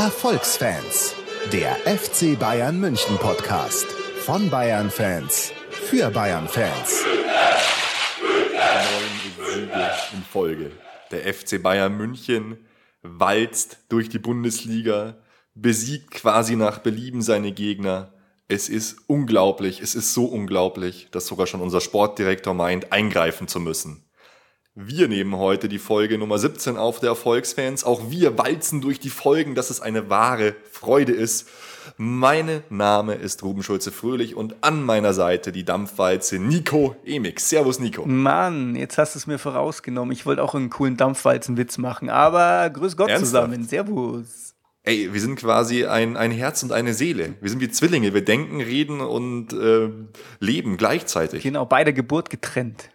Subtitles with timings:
[0.00, 1.14] Erfolgsfans,
[1.52, 3.84] der FC Bayern München Podcast
[4.24, 7.04] von Bayern Fans für Bayern Fans.
[8.22, 10.72] Neun Siege in Folge.
[11.10, 12.56] Der FC Bayern München
[13.02, 15.18] walzt durch die Bundesliga,
[15.54, 18.14] besiegt quasi nach Belieben seine Gegner.
[18.48, 23.60] Es ist unglaublich, es ist so unglaublich, dass sogar schon unser Sportdirektor meint, eingreifen zu
[23.60, 24.09] müssen.
[24.76, 27.82] Wir nehmen heute die Folge Nummer 17 auf der Erfolgsfans.
[27.82, 31.48] Auch wir walzen durch die Folgen, dass es eine wahre Freude ist.
[31.96, 37.48] Mein Name ist Ruben Schulze-Fröhlich und an meiner Seite die Dampfwalze Nico Emix.
[37.48, 38.06] Servus Nico.
[38.06, 40.12] Mann, jetzt hast du es mir vorausgenommen.
[40.12, 43.50] Ich wollte auch einen coolen Dampfwalzenwitz machen, aber grüß Gott Ernsthaft?
[43.50, 43.64] zusammen.
[43.64, 44.54] Servus.
[44.84, 47.34] Ey, wir sind quasi ein, ein Herz und eine Seele.
[47.40, 48.14] Wir sind wie Zwillinge.
[48.14, 49.90] Wir denken, reden und äh,
[50.38, 51.42] leben gleichzeitig.
[51.42, 52.88] Genau, bei der Geburt getrennt.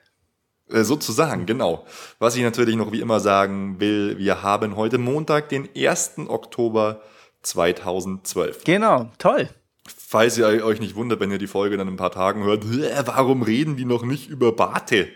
[0.70, 1.86] Äh, sozusagen, genau.
[2.20, 6.28] Was ich natürlich noch wie immer sagen will, wir haben heute Montag, den 1.
[6.28, 7.02] Oktober
[7.44, 8.64] 2012.
[8.64, 9.50] Genau, toll.
[9.86, 12.66] Falls ihr euch nicht wundert, wenn ihr die Folge dann in ein paar Tagen hört,
[13.06, 15.10] warum reden die noch nicht über Bate?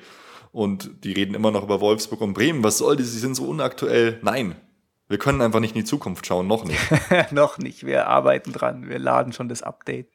[0.51, 2.63] Und die reden immer noch über Wolfsburg und Bremen.
[2.63, 3.11] Was soll das?
[3.11, 4.19] Sie sind so unaktuell.
[4.21, 4.55] Nein,
[5.07, 6.79] wir können einfach nicht in die Zukunft schauen, noch nicht.
[7.31, 10.11] noch nicht, wir arbeiten dran, wir laden schon das Update.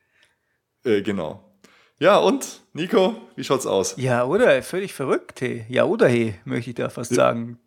[0.84, 1.53] Äh, genau.
[2.00, 3.94] Ja, und, Nico, wie schaut's aus?
[3.96, 4.62] Ja, oder?
[4.62, 5.64] Völlig verrückt, hey.
[5.68, 7.16] Ja, oder, hey, möchte ich da fast ja.
[7.16, 7.58] sagen.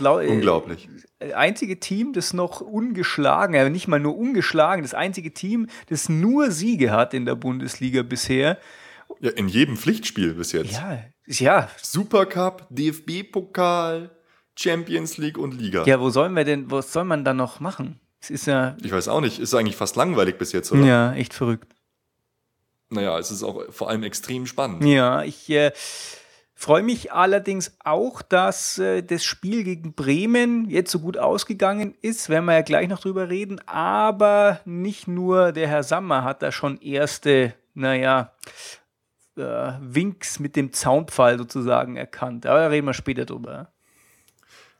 [0.00, 0.88] Unglaublich.
[1.18, 6.08] Das einzige Team, das noch ungeschlagen, aber nicht mal nur ungeschlagen, das einzige Team, das
[6.08, 8.58] nur Siege hat in der Bundesliga bisher.
[9.20, 10.72] Ja, in jedem Pflichtspiel bis jetzt.
[10.72, 11.68] Ja, ja.
[11.82, 14.10] Supercup, DFB-Pokal,
[14.56, 15.84] Champions League und Liga.
[15.84, 18.00] Ja, wo sollen wir denn, was soll man da noch machen?
[18.20, 18.76] Es ist ja.
[18.82, 20.84] Ich weiß auch nicht, ist eigentlich fast langweilig bis jetzt, oder?
[20.84, 21.74] Ja, echt verrückt.
[22.90, 24.84] Naja, es ist auch vor allem extrem spannend.
[24.84, 25.72] Ja, ich äh,
[26.54, 32.28] freue mich allerdings auch, dass äh, das Spiel gegen Bremen jetzt so gut ausgegangen ist,
[32.28, 33.60] werden wir ja gleich noch drüber reden.
[33.66, 38.32] Aber nicht nur der Herr Sammer hat da schon erste, naja,
[39.36, 42.46] äh, Winks mit dem Zaunpfahl sozusagen erkannt.
[42.46, 43.70] Aber da reden wir später drüber.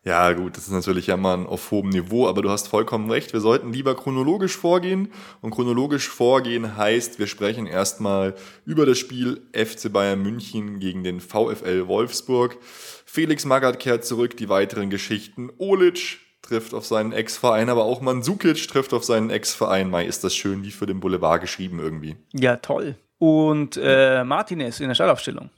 [0.05, 3.33] Ja, gut, das ist natürlich ja mal auf hohem Niveau, aber du hast vollkommen recht.
[3.33, 5.13] Wir sollten lieber chronologisch vorgehen.
[5.41, 11.21] Und chronologisch vorgehen heißt, wir sprechen erstmal über das Spiel FC Bayern München gegen den
[11.21, 12.57] VfL Wolfsburg.
[13.05, 15.51] Felix Magath kehrt zurück, die weiteren Geschichten.
[15.59, 19.91] Olic trifft auf seinen Ex-Verein, aber auch Mandzukic trifft auf seinen Ex-Verein.
[19.91, 22.17] Mai ist das schön wie für den Boulevard geschrieben irgendwie.
[22.33, 22.95] Ja, toll.
[23.19, 25.51] Und äh, Martinez in der Startaufstellung.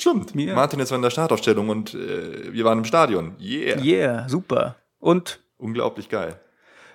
[0.00, 0.34] Stimmt.
[0.34, 0.54] Ja.
[0.54, 3.36] Martin ist war in der Startaufstellung und äh, wir waren im Stadion.
[3.40, 3.80] Yeah.
[3.80, 4.76] Yeah, super.
[5.00, 5.40] Und?
[5.58, 6.38] Unglaublich geil.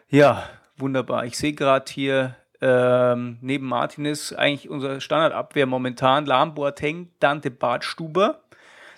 [0.10, 1.26] Ja, wunderbar.
[1.26, 8.43] Ich sehe gerade hier ähm, neben Martinez eigentlich unser Standardabwehr momentan Lahm Boateng, Dante Bartstuber.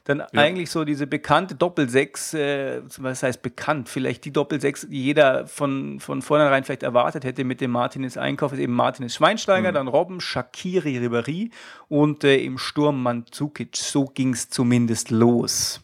[0.06, 0.28] Dann ja.
[0.34, 6.00] eigentlich so diese bekannte Doppelsechs, äh, was heißt bekannt, vielleicht die Doppelsechs, die jeder von,
[6.00, 9.74] von vornherein vielleicht erwartet hätte mit dem Martinez Einkauf, ist eben Martinez Schweinsteiger, mhm.
[9.74, 11.50] dann Robben, Shakiri Ribéry
[11.90, 13.76] und äh, im Sturm Mandzukic.
[13.76, 15.82] So ging es zumindest los.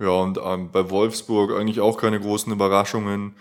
[0.00, 3.36] Ja, und ähm, bei Wolfsburg eigentlich auch keine großen Überraschungen.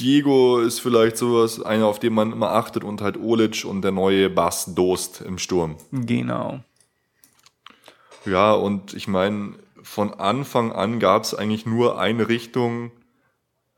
[0.00, 3.92] Diego ist vielleicht sowas, einer, auf den man immer achtet, und halt Olic und der
[3.92, 5.76] neue Bass Dost im Sturm.
[5.92, 6.60] Genau.
[8.24, 12.92] Ja, und ich meine, von Anfang an gab es eigentlich nur eine Richtung.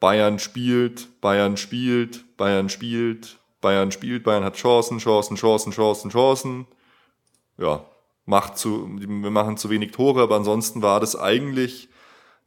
[0.00, 6.66] Bayern spielt, Bayern spielt, Bayern spielt, Bayern spielt, Bayern hat Chancen, Chancen, Chancen, Chancen, Chancen.
[7.56, 7.86] Ja,
[8.26, 11.88] macht zu, wir machen zu wenig Tore, aber ansonsten war das eigentlich,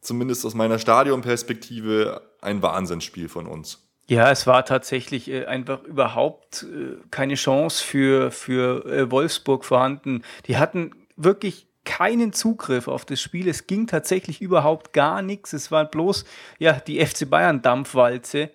[0.00, 3.88] zumindest aus meiner Stadionperspektive, ein Wahnsinnsspiel von uns.
[4.08, 10.22] Ja, es war tatsächlich äh, einfach überhaupt äh, keine Chance für, für äh, Wolfsburg vorhanden.
[10.46, 13.48] Die hatten wirklich keinen Zugriff auf das Spiel.
[13.48, 15.54] Es ging tatsächlich überhaupt gar nichts.
[15.54, 16.26] Es war bloß
[16.58, 18.50] ja die FC Bayern Dampfwalze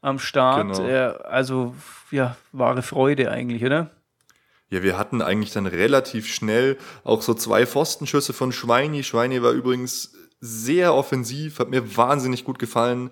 [0.00, 0.76] am Start.
[0.76, 0.88] Genau.
[0.88, 1.74] Äh, also
[2.12, 3.90] ja, wahre Freude eigentlich, oder?
[4.70, 9.02] Ja, wir hatten eigentlich dann relativ schnell auch so zwei Pfostenschüsse von Schweini.
[9.02, 13.10] Schweini war übrigens sehr offensiv, hat mir wahnsinnig gut gefallen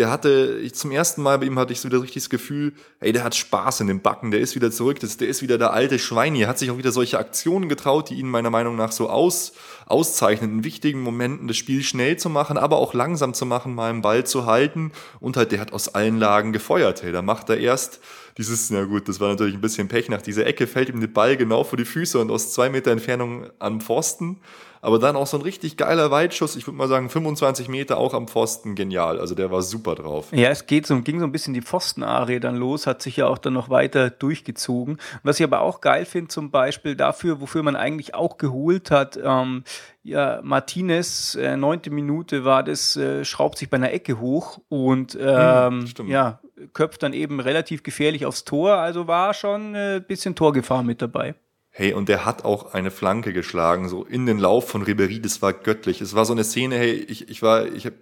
[0.00, 2.72] der hatte, ich, zum ersten Mal bei ihm hatte ich so wieder richtig das Gefühl,
[3.00, 5.58] ey, der hat Spaß in den Backen, der ist wieder zurück, das, der ist wieder
[5.58, 8.92] der alte Schweini, hat sich auch wieder solche Aktionen getraut, die ihn meiner Meinung nach
[8.92, 9.52] so aus,
[9.84, 13.90] auszeichnen, in wichtigen Momenten das Spiel schnell zu machen, aber auch langsam zu machen, mal
[13.90, 14.92] einen Ball zu halten.
[15.20, 18.00] Und halt, der hat aus allen Lagen gefeuert, hey, da macht er erst
[18.38, 21.08] dieses, na gut, das war natürlich ein bisschen Pech, nach dieser Ecke fällt ihm der
[21.08, 24.38] Ball genau vor die Füße und aus zwei Meter Entfernung am Pfosten,
[24.82, 28.14] aber dann auch so ein richtig geiler Weitschuss, ich würde mal sagen 25 Meter auch
[28.14, 29.20] am Pfosten, genial.
[29.20, 30.28] Also der war super drauf.
[30.32, 33.26] Ja, es geht so, ging so ein bisschen die Pfostenarie dann los, hat sich ja
[33.26, 34.98] auch dann noch weiter durchgezogen.
[35.22, 39.18] Was ich aber auch geil finde, zum Beispiel dafür, wofür man eigentlich auch geholt hat,
[39.22, 39.64] ähm,
[40.02, 45.16] ja, Martinez, äh, neunte Minute war das, äh, schraubt sich bei einer Ecke hoch und
[45.20, 46.40] ähm, hm, ja,
[46.72, 51.02] köpft dann eben relativ gefährlich aufs Tor, also war schon ein äh, bisschen Torgefahr mit
[51.02, 51.34] dabei.
[51.80, 55.40] Hey, und der hat auch eine Flanke geschlagen, so in den Lauf von Ribery, das
[55.40, 56.02] war göttlich.
[56.02, 57.94] Es war so eine Szene, hey, ich, ich war, ich hab,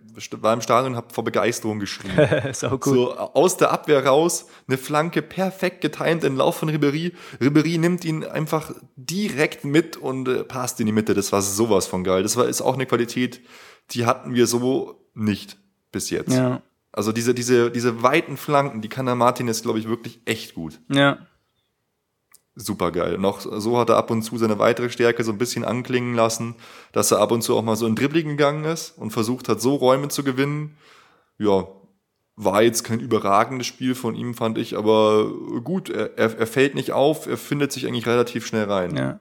[0.42, 2.10] war im Stadion und habe vor Begeisterung geschrien.
[2.54, 7.14] so, so aus der Abwehr raus, eine Flanke perfekt getimt, den Lauf von Ribery.
[7.40, 11.14] Ribery nimmt ihn einfach direkt mit und äh, passt in die Mitte.
[11.14, 12.24] Das war sowas von geil.
[12.24, 13.40] Das war ist auch eine Qualität,
[13.92, 15.56] die hatten wir so nicht
[15.92, 16.34] bis jetzt.
[16.34, 16.62] Ja.
[16.90, 20.80] Also diese, diese, diese weiten Flanken, die kann der Martinez, glaube ich, wirklich echt gut.
[20.88, 21.27] Ja
[22.58, 23.18] super geil.
[23.18, 26.56] Noch so hat er ab und zu seine weitere Stärke so ein bisschen anklingen lassen,
[26.92, 29.60] dass er ab und zu auch mal so in Dribbling gegangen ist und versucht hat,
[29.60, 30.76] so Räume zu gewinnen.
[31.38, 31.68] Ja,
[32.36, 35.32] war jetzt kein überragendes Spiel von ihm, fand ich, aber
[35.64, 38.96] gut, er, er, fällt nicht auf, er findet sich eigentlich relativ schnell rein.
[38.96, 39.20] Ja.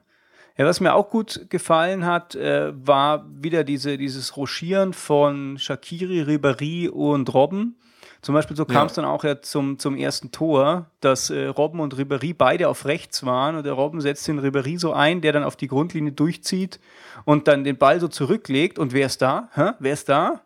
[0.56, 6.22] Ja, was mir auch gut gefallen hat, äh, war wieder diese, dieses Rochieren von Shakiri,
[6.22, 7.76] Ribéry und Robben
[8.20, 9.02] zum Beispiel so kam es ja.
[9.02, 13.24] dann auch ja zum, zum ersten Tor, dass äh, Robben und Ribéry beide auf rechts
[13.24, 16.80] waren und der Robben setzt den Ribéry so ein, der dann auf die Grundlinie durchzieht
[17.24, 19.48] und dann den Ball so zurücklegt und wer ist da?
[19.54, 19.70] Hä?
[19.78, 20.42] Wer ist da?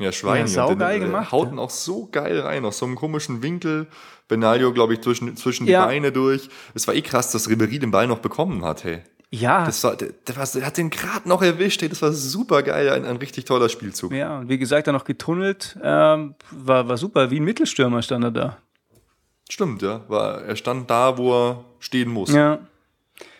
[0.00, 0.42] Ja, Schwein.
[0.42, 1.32] Ja, saugeil den, gemacht.
[1.32, 3.88] Haut ihn auch so geil rein, aus so einem komischen Winkel.
[4.28, 5.82] Benaglio, glaube ich, zwischen, zwischen ja.
[5.82, 6.48] die Beine durch.
[6.74, 9.02] Es war eh krass, dass Ribéry den Ball noch bekommen hat, hey.
[9.34, 9.64] Ja.
[9.64, 13.16] Das war, war, der hat den gerade noch erwischt, das war super geil, ein, ein
[13.16, 14.12] richtig toller Spielzug.
[14.12, 18.24] Ja, und wie gesagt, dann noch getunnelt, ähm, war, war super, wie ein Mittelstürmer stand
[18.24, 18.58] er da.
[19.48, 20.02] Stimmt, ja.
[20.08, 22.30] War, er stand da, wo er stehen muss.
[22.30, 22.58] Ja.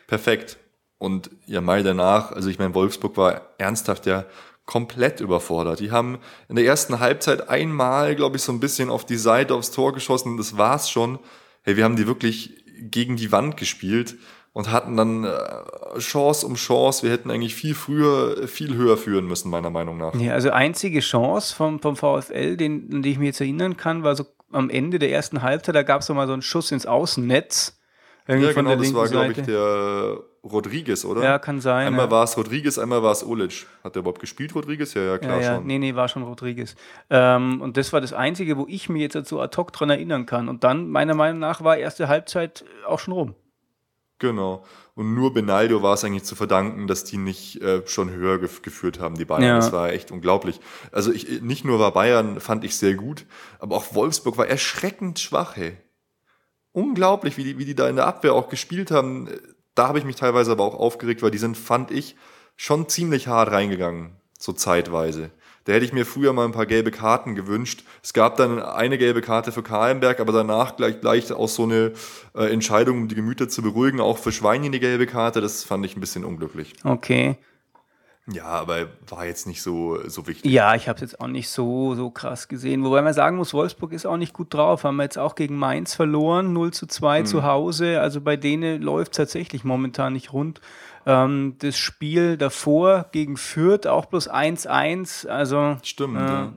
[0.07, 0.57] Perfekt.
[0.97, 4.25] Und ja, mal danach, also ich meine, Wolfsburg war ernsthaft ja
[4.65, 5.81] komplett überfordert.
[5.81, 6.19] Die haben
[6.49, 9.93] in der ersten Halbzeit einmal, glaube ich, so ein bisschen auf die Seite aufs Tor
[9.93, 10.39] geschossen.
[10.39, 11.19] Das war's schon.
[11.63, 14.17] Hey, wir haben die wirklich gegen die Wand gespielt
[14.53, 17.03] und hatten dann äh, Chance um Chance.
[17.03, 20.15] Wir hätten eigentlich viel früher, viel höher führen müssen, meiner Meinung nach.
[20.15, 24.03] Ja, also einzige Chance vom, vom VfL, den, an die ich mich jetzt erinnern kann,
[24.03, 26.87] war so am Ende der ersten Halbzeit, da gab es mal so einen Schuss ins
[26.87, 27.79] Außennetz.
[28.29, 31.25] Irgendwie ja, genau, das war, glaube ich, der Rodriguez, oder?
[31.25, 31.89] Ja, kann sein.
[31.89, 32.11] Einmal ja.
[32.11, 33.67] war es Rodriguez, einmal war es Olic.
[33.83, 34.95] Hat der überhaupt gespielt, Rodriguez?
[34.95, 35.55] Ja, ja, klar ja, ja.
[35.57, 35.67] schon.
[35.67, 36.77] Nee, nee, war schon Rodriguez.
[37.11, 40.27] Ähm, und das war das Einzige, wo ich mich jetzt so ad hoc dran erinnern
[40.27, 40.49] kann.
[40.49, 43.35] Und dann, meiner Meinung nach, war erste Halbzeit auch schon rum.
[44.23, 44.65] Genau.
[44.95, 48.63] Und nur Benaldo war es eigentlich zu verdanken, dass die nicht äh, schon höher gef
[48.63, 49.43] geführt haben, die Bayern.
[49.43, 49.57] Ja.
[49.57, 50.61] Das war echt unglaublich.
[50.93, 53.27] Also ich, nicht nur war Bayern, fand ich sehr gut,
[53.59, 55.77] aber auch Wolfsburg war erschreckend schwach, hey.
[56.71, 59.29] Unglaublich, wie die, wie die da in der Abwehr auch gespielt haben.
[59.75, 62.15] Da habe ich mich teilweise aber auch aufgeregt, weil die sind, fand ich,
[62.55, 65.31] schon ziemlich hart reingegangen, so zeitweise.
[65.65, 67.85] Da hätte ich mir früher mal ein paar gelbe Karten gewünscht.
[68.03, 71.93] Es gab dann eine gelbe Karte für Kahlenberg, aber danach gleich, gleich auch so eine
[72.35, 75.41] äh, Entscheidung, um die Gemüter zu beruhigen, auch für Schweini eine gelbe Karte.
[75.41, 76.75] Das fand ich ein bisschen unglücklich.
[76.85, 77.37] Okay.
[78.31, 80.51] Ja, aber war jetzt nicht so, so wichtig.
[80.51, 82.85] Ja, ich habe es jetzt auch nicht so, so krass gesehen.
[82.85, 84.85] Wobei man sagen muss, Wolfsburg ist auch nicht gut drauf.
[84.85, 87.27] Haben wir jetzt auch gegen Mainz verloren, 0 zu 2 hm.
[87.27, 88.01] zu Hause.
[88.01, 90.61] Also bei denen läuft tatsächlich momentan nicht rund.
[91.05, 95.27] Ähm, das Spiel davor gegen Fürth auch bloß 1-1.
[95.27, 96.53] Also, Stimmt, äh, ja.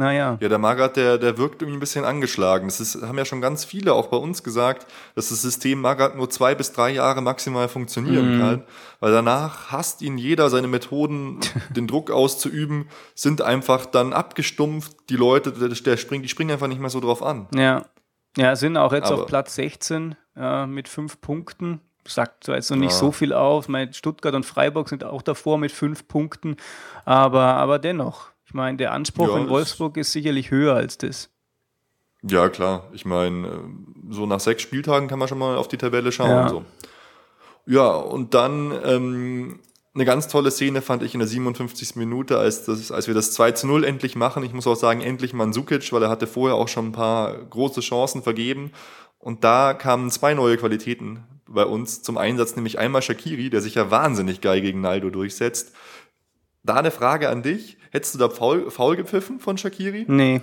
[0.00, 0.38] Naja.
[0.40, 2.68] Ja, der Magath, der, der wirkt irgendwie ein bisschen angeschlagen.
[2.68, 6.16] Das ist, haben ja schon ganz viele auch bei uns gesagt, dass das System Magath
[6.16, 8.40] nur zwei bis drei Jahre maximal funktionieren mm.
[8.40, 8.62] kann.
[9.00, 11.40] Weil danach hasst ihn jeder, seine Methoden,
[11.76, 14.96] den Druck auszuüben, sind einfach dann abgestumpft.
[15.10, 17.46] Die Leute, der, der springt, die springen einfach nicht mehr so drauf an.
[17.54, 17.84] Ja.
[18.38, 22.70] Ja, sind auch jetzt Aber auf Platz 16 äh, mit fünf Punkten sagt zwar jetzt
[22.70, 22.96] noch nicht ja.
[22.96, 23.68] so viel auf.
[23.68, 26.56] Meine, Stuttgart und Freiburg sind auch davor mit fünf Punkten,
[27.04, 28.29] aber, aber dennoch.
[28.50, 31.30] Ich meine, der Anspruch ja, in Wolfsburg ist sicherlich höher als das.
[32.24, 32.88] Ja, klar.
[32.92, 33.50] Ich meine, äh,
[34.08, 36.30] so nach sechs Spieltagen kann man schon mal auf die Tabelle schauen.
[36.30, 36.64] Ja, so.
[37.66, 39.60] ja und dann ähm,
[39.94, 41.94] eine ganz tolle Szene fand ich in der 57.
[41.94, 44.42] Minute, als, das, als wir das 2 zu 0 endlich machen.
[44.42, 47.82] Ich muss auch sagen, endlich Mansukic, weil er hatte vorher auch schon ein paar große
[47.82, 48.72] Chancen vergeben.
[49.20, 53.76] Und da kamen zwei neue Qualitäten bei uns zum Einsatz, nämlich einmal Shakiri, der sich
[53.76, 55.72] ja wahnsinnig geil gegen Naldo durchsetzt.
[56.64, 57.76] Da eine Frage an dich.
[57.90, 60.04] Hättest du da faul, faul gepfiffen von Shakiri?
[60.08, 60.40] Nee.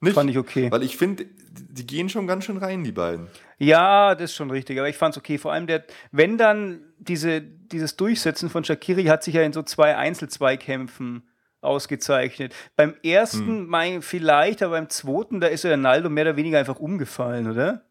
[0.00, 0.14] Nicht?
[0.14, 0.70] Fand ich okay.
[0.70, 3.28] Weil ich finde, die gehen schon ganz schön rein, die beiden.
[3.58, 4.78] Ja, das ist schon richtig.
[4.78, 5.38] Aber ich fand es okay.
[5.38, 9.62] Vor allem, der, wenn dann diese, dieses Durchsetzen von Shakiri hat sich ja in so
[9.62, 11.22] zwei Einzelzweikämpfen
[11.62, 12.54] ausgezeichnet.
[12.76, 13.66] Beim ersten, hm.
[13.66, 17.82] mein, vielleicht, aber beim zweiten, da ist ja Naldo mehr oder weniger einfach umgefallen, oder?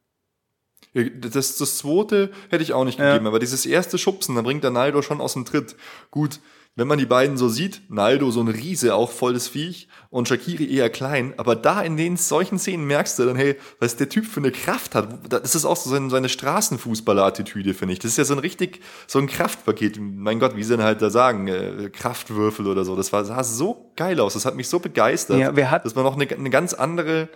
[0.94, 3.30] Das, das zweite hätte ich auch nicht gegeben, ja.
[3.30, 5.76] aber dieses erste Schubsen, da bringt der Naldo schon aus dem Tritt.
[6.10, 6.40] Gut,
[6.78, 10.66] wenn man die beiden so sieht, Naldo so ein Riese, auch volles Viech und Shakiri
[10.66, 14.26] eher klein, aber da in den solchen Szenen merkst du dann, hey, was der Typ
[14.26, 15.32] für eine Kraft hat.
[15.32, 18.00] Das ist auch so seine, seine Straßenfußballer-Attitüde, finde ich.
[18.00, 20.00] Das ist ja so ein richtig, so ein Kraftpaket.
[20.02, 22.98] Mein Gott, wie sie denn halt da sagen, äh, Kraftwürfel oder so.
[22.98, 24.34] Das war, sah so geil aus.
[24.34, 25.40] Das hat mich so begeistert.
[25.40, 27.30] Ja, wer hat das war noch eine, eine ganz andere,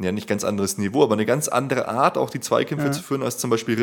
[0.00, 2.92] ja, nicht ganz anderes Niveau, aber eine ganz andere Art, auch die Zweikämpfe Ja.
[2.92, 3.76] zu führen, als zum Beispiel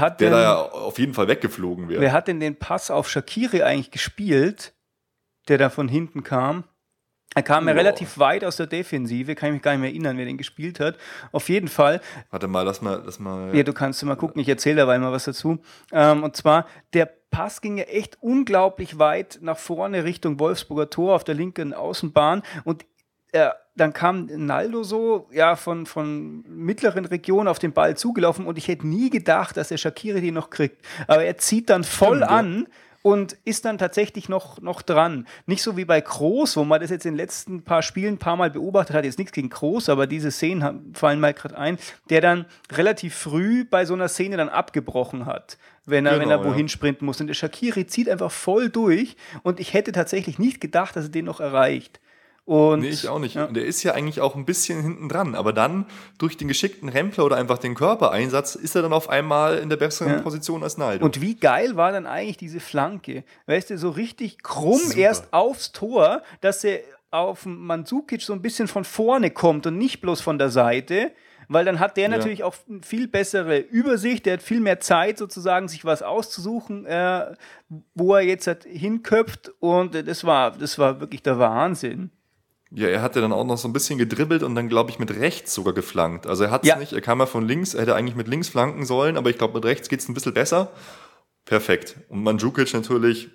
[0.00, 2.00] hat der denn- da ja auf jeden Fall weggeflogen wäre.
[2.00, 4.72] Wer hat denn den Pass auf Shakiri eigentlich gespielt,
[5.48, 6.64] der da von hinten kam?
[7.36, 7.80] Er kam ja Boah.
[7.80, 10.78] relativ weit aus der Defensive, kann ich mich gar nicht mehr erinnern, wer den gespielt
[10.78, 10.96] hat.
[11.32, 13.54] Auf jeden Fall, Warte mal, lass mal, lass mal.
[13.56, 15.58] ja, du kannst mal gucken, ich erzähle dabei mal was dazu.
[15.90, 21.16] Ähm, und zwar, der Pass ging ja echt unglaublich weit nach vorne Richtung Wolfsburger Tor
[21.16, 22.86] auf der linken Außenbahn und
[23.32, 28.56] äh, dann kam Naldo so ja von, von mittleren Regionen auf den Ball zugelaufen und
[28.58, 30.84] ich hätte nie gedacht, dass der Shakiri den noch kriegt.
[31.08, 32.66] Aber er zieht dann voll Stimmt, an
[33.02, 35.26] und ist dann tatsächlich noch, noch dran.
[35.46, 38.18] Nicht so wie bei Kroos, wo man das jetzt in den letzten paar Spielen ein
[38.18, 39.04] paar Mal beobachtet hat.
[39.04, 41.76] Jetzt nichts gegen Kroos, aber diese Szenen haben- fallen mal gerade ein,
[42.08, 46.40] der dann relativ früh bei so einer Szene dann abgebrochen hat, wenn er, wenn Genau,
[46.42, 46.68] er wohin ja.
[46.68, 47.20] sprinten muss.
[47.20, 51.10] Und der Shakiri zieht einfach voll durch und ich hätte tatsächlich nicht gedacht, dass er
[51.10, 52.00] den noch erreicht.
[52.46, 53.36] Und, Nee, ich auch nicht.
[53.36, 53.46] Ja.
[53.46, 55.34] Der ist ja eigentlich auch ein bisschen hinten dran.
[55.34, 55.86] Aber dann,
[56.18, 59.78] durch den geschickten Rempler oder einfach den Körpereinsatz, ist er dann auf einmal in der
[59.78, 60.20] besseren Ja.
[60.20, 61.04] Position als Naldo.
[61.06, 63.24] Und wie geil war dann eigentlich diese Flanke?
[63.46, 64.98] Weißt du, so richtig krumm Super.
[64.98, 70.00] erst aufs Tor, dass er auf Mandzukic so ein bisschen von vorne kommt und nicht
[70.02, 71.12] bloß von der Seite.
[71.48, 75.18] Weil dann hat der natürlich auch eine viel bessere Übersicht, der hat viel mehr Zeit,
[75.18, 77.34] sozusagen, sich was auszusuchen, äh,
[77.94, 79.52] wo er jetzt halt hinköpft.
[79.60, 82.10] Und das war, das war wirklich der Wahnsinn.
[82.74, 85.14] Ja, er hatte dann auch noch so ein bisschen gedribbelt und dann, glaube ich, mit
[85.14, 86.26] rechts sogar geflankt.
[86.26, 86.76] Also er hat es Ja.
[86.76, 89.38] nicht, er kam ja von links, er hätte eigentlich mit links flanken sollen, aber ich
[89.38, 90.72] glaube, mit rechts geht es ein bisschen besser.
[91.44, 91.96] Perfekt.
[92.08, 93.30] Und Mandzukic natürlich,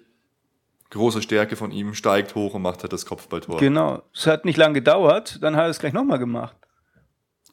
[0.90, 3.60] große Stärke von ihm, steigt hoch und macht halt das Kopfballtor.
[3.60, 4.02] Genau.
[4.14, 6.56] Es hat nicht lange gedauert, dann hat er es gleich nochmal gemacht.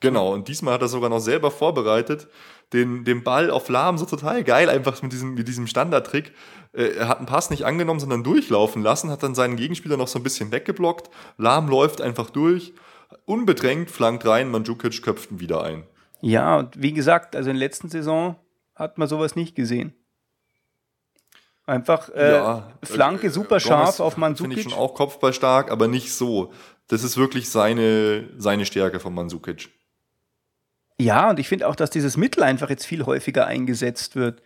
[0.00, 2.28] Genau, und diesmal hat er sogar noch selber vorbereitet,
[2.72, 6.32] den, den Ball auf Lahm so total geil, einfach mit diesem, mit diesem Standardtrick.
[6.72, 10.08] Äh, Er hat einen Pass nicht angenommen, sondern durchlaufen lassen, hat dann seinen Gegenspieler noch
[10.08, 11.10] so ein bisschen weggeblockt.
[11.38, 12.72] Lahm läuft einfach durch,
[13.24, 15.84] unbedrängt, flankt rein, Mandzukic köpft ihn wieder ein.
[16.20, 18.36] Ja, und wie gesagt, also in der letzten Saison
[18.74, 19.94] hat man sowas nicht gesehen.
[21.66, 24.62] Einfach äh, Flanke äh, super scharf Gomez auf Finde ich Mandzukic.
[24.62, 26.52] schon auch kopfballstark, aber nicht so.
[26.88, 29.70] Das ist wirklich seine, seine Stärke von Mandzukic.
[30.98, 34.42] Ja, und ich finde auch, dass dieses Mittel einfach jetzt viel häufiger eingesetzt wird.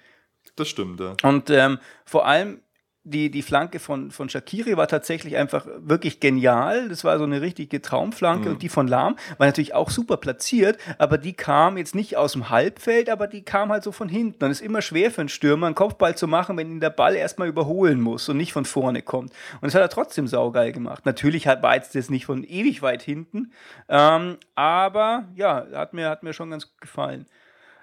[0.56, 1.14] Das stimmt, ja.
[1.22, 2.60] Und ähm, vor allem
[3.04, 6.90] die, die Flanke von, von Shakiri war tatsächlich einfach wirklich genial.
[6.90, 8.50] Das war so eine richtige Traumflanke.
[8.50, 12.32] Und die von Lahm war natürlich auch super platziert, aber die kam jetzt nicht aus
[12.32, 14.44] dem Halbfeld, aber die kam halt so von hinten.
[14.44, 16.90] Und es ist immer schwer für einen Stürmer, einen Kopfball zu machen, wenn ihn der
[16.90, 19.32] Ball erstmal überholen muss und nicht von vorne kommt.
[19.62, 21.06] Und das hat er trotzdem saugeil gemacht.
[21.06, 23.52] Natürlich hat, war jetzt das nicht von ewig weit hinten,
[23.88, 27.24] ähm, aber ja, hat mir, hat mir schon ganz gut gefallen.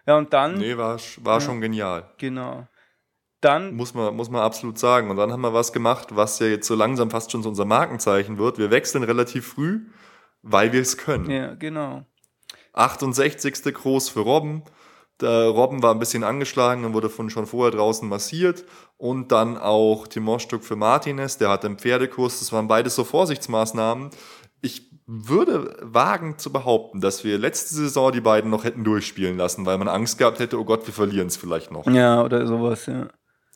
[0.05, 2.03] Ja, und dann, Nee, war, war schon genial.
[2.19, 2.67] genau.
[3.41, 5.11] Dann Muss man, muss man absolut sagen.
[5.11, 7.65] Und dann haben wir was gemacht, was ja jetzt so langsam fast schon so unser
[7.65, 8.57] Markenzeichen wird.
[8.57, 9.81] Wir wechseln relativ früh,
[10.41, 11.29] weil wir es können.
[11.29, 12.05] Ja, genau.
[12.73, 13.73] 68.
[13.73, 14.63] Groß für Robben.
[15.21, 18.65] Der Robben war ein bisschen angeschlagen und wurde von schon vorher draußen massiert.
[18.97, 22.39] Und dann auch Timoschtuk für Martinez, der hatte einen Pferdekurs.
[22.39, 24.09] Das waren beides so Vorsichtsmaßnahmen.
[24.61, 29.65] Ich würde wagen zu behaupten, dass wir letzte Saison die beiden noch hätten durchspielen lassen,
[29.65, 31.87] weil man Angst gehabt hätte, oh Gott, wir verlieren es vielleicht noch.
[31.87, 33.07] Ja, oder sowas, ja.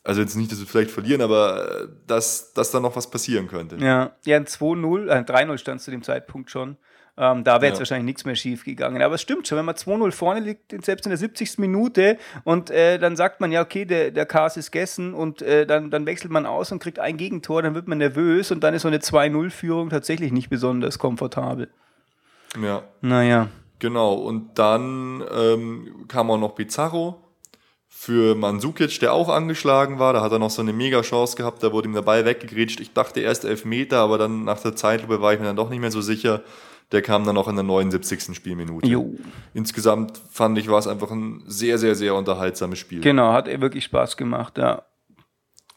[0.04, 3.46] Also jetzt nicht, dass wir vielleicht verlieren, aber äh, dass, dass da noch was passieren
[3.46, 3.76] könnte.
[3.76, 6.76] Ja, ja ein 2-0, äh, 3-0 stand zu dem Zeitpunkt schon.
[7.16, 7.80] Ähm, da wäre jetzt Ja.
[7.80, 9.00] wahrscheinlich nichts mehr schief gegangen.
[9.02, 11.58] Aber es stimmt schon, wenn man 2-0 vorne liegt, selbst in der 70.
[11.58, 15.66] Minute, und äh, dann sagt man, ja, okay, der, der Kas ist gegessen und äh,
[15.66, 18.72] dann, dann wechselt man aus und kriegt ein Gegentor, dann wird man nervös und dann
[18.74, 21.68] ist so eine 2-0-Führung tatsächlich nicht besonders komfortabel.
[22.60, 23.48] Ja, Naja.
[23.78, 24.14] genau.
[24.14, 27.21] Und dann ähm, kam auch noch Pizarro
[27.94, 30.14] für Mandzukic, der auch angeschlagen war.
[30.14, 32.80] Da hat er noch so eine mega Chance gehabt, da wurde ihm der Ball weggegrätscht.
[32.80, 35.68] Ich dachte erst elf Meter, aber dann nach der Zeitlupe war ich mir dann doch
[35.68, 36.40] nicht mehr so sicher.
[36.90, 38.34] Der kam dann noch in der 79.
[38.34, 38.88] Spielminute.
[38.88, 39.14] Jo.
[39.54, 43.02] Insgesamt fand ich, war es einfach ein sehr, sehr, sehr unterhaltsames Spiel.
[43.02, 44.82] Genau, hat er wirklich Spaß gemacht, ja.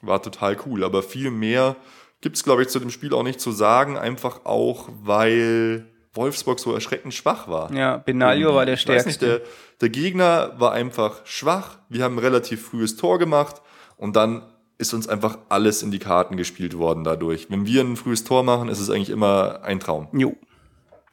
[0.01, 1.75] War total cool, aber viel mehr
[2.21, 6.59] gibt es, glaube ich, zu dem Spiel auch nicht zu sagen, einfach auch, weil Wolfsburg
[6.59, 7.71] so erschreckend schwach war.
[7.73, 9.39] Ja, Benaglio war der Ich weiß nicht, Stärkste.
[9.41, 9.47] der,
[9.81, 13.61] der Gegner war einfach schwach, wir haben ein relativ frühes Tor gemacht
[13.97, 14.43] und dann
[14.77, 17.47] ist uns einfach alles in die Karten gespielt worden dadurch.
[17.49, 20.07] Wenn wir ein frühes Tor machen, ist es eigentlich immer ein Traum.
[20.13, 20.35] Jo.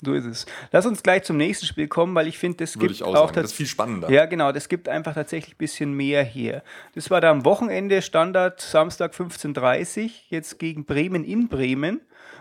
[0.04, 0.47] So ist es.
[0.73, 3.14] Lass uns gleich zum nächsten Spiel kommen, weil ich finde, das Würde gibt ich auch,
[3.14, 3.31] auch.
[3.31, 4.11] Das ist viel spannender.
[4.11, 6.64] Ja, genau, das gibt einfach tatsächlich ein bisschen mehr hier.
[6.97, 12.00] Das war da am Wochenende, Standard Samstag 15.30 Uhr, jetzt gegen Bremen in Bremen.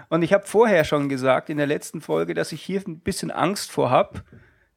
[0.10, 3.30] Und ich habe vorher schon gesagt in der letzten Folge, dass ich hier ein bisschen
[3.30, 4.24] Angst vor habe.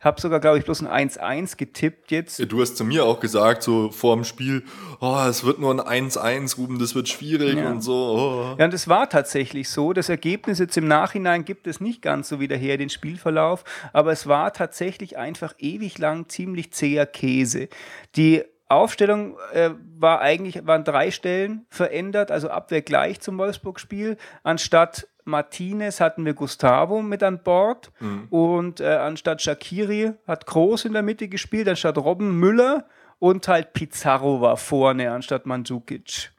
[0.05, 2.41] Habe sogar, glaube ich, bloß ein 1-1 getippt jetzt.
[2.53, 4.63] Du hast zu mir auch gesagt, so vor dem Spiel,
[5.01, 7.71] oh, es wird nur ein 1-1, Ruben, das wird schwierig Ja.
[7.71, 7.95] und so.
[7.95, 8.57] Oh.
[8.59, 9.93] Ja, und es war tatsächlich so.
[9.95, 14.13] Das Ergebnis jetzt im Nachhinein gibt es nicht ganz so wieder her, den Spielverlauf, aber
[14.13, 17.69] es war tatsächlich einfach ewig lang ziemlich zäher Käse.
[18.17, 24.17] Die Aufstellung äh, war eigentlich, waren drei Stellen verändert, also Abwehr gleich zum Wolfsburg-Spiel.
[24.43, 27.91] Anstatt Martinez hatten wir Gustavo mit an Bord
[28.31, 32.87] und äh, anstatt Shakiri hat Groß in der Mitte gespielt, anstatt Robben Müller
[33.19, 36.33] und halt Pizarro war vorne anstatt Mandzukic.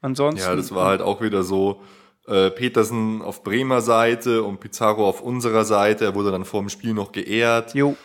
[0.00, 0.48] Ansonsten.
[0.48, 1.82] Ja, das war halt auch wieder so,
[2.26, 6.04] äh, Petersen auf Bremer Seite und Pizarro auf unserer Seite.
[6.04, 7.74] Er wurde dann vor dem Spiel noch geehrt.
[7.74, 7.96] Jo.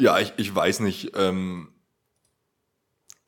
[0.00, 1.68] Ja, ich, ich weiß nicht, ähm,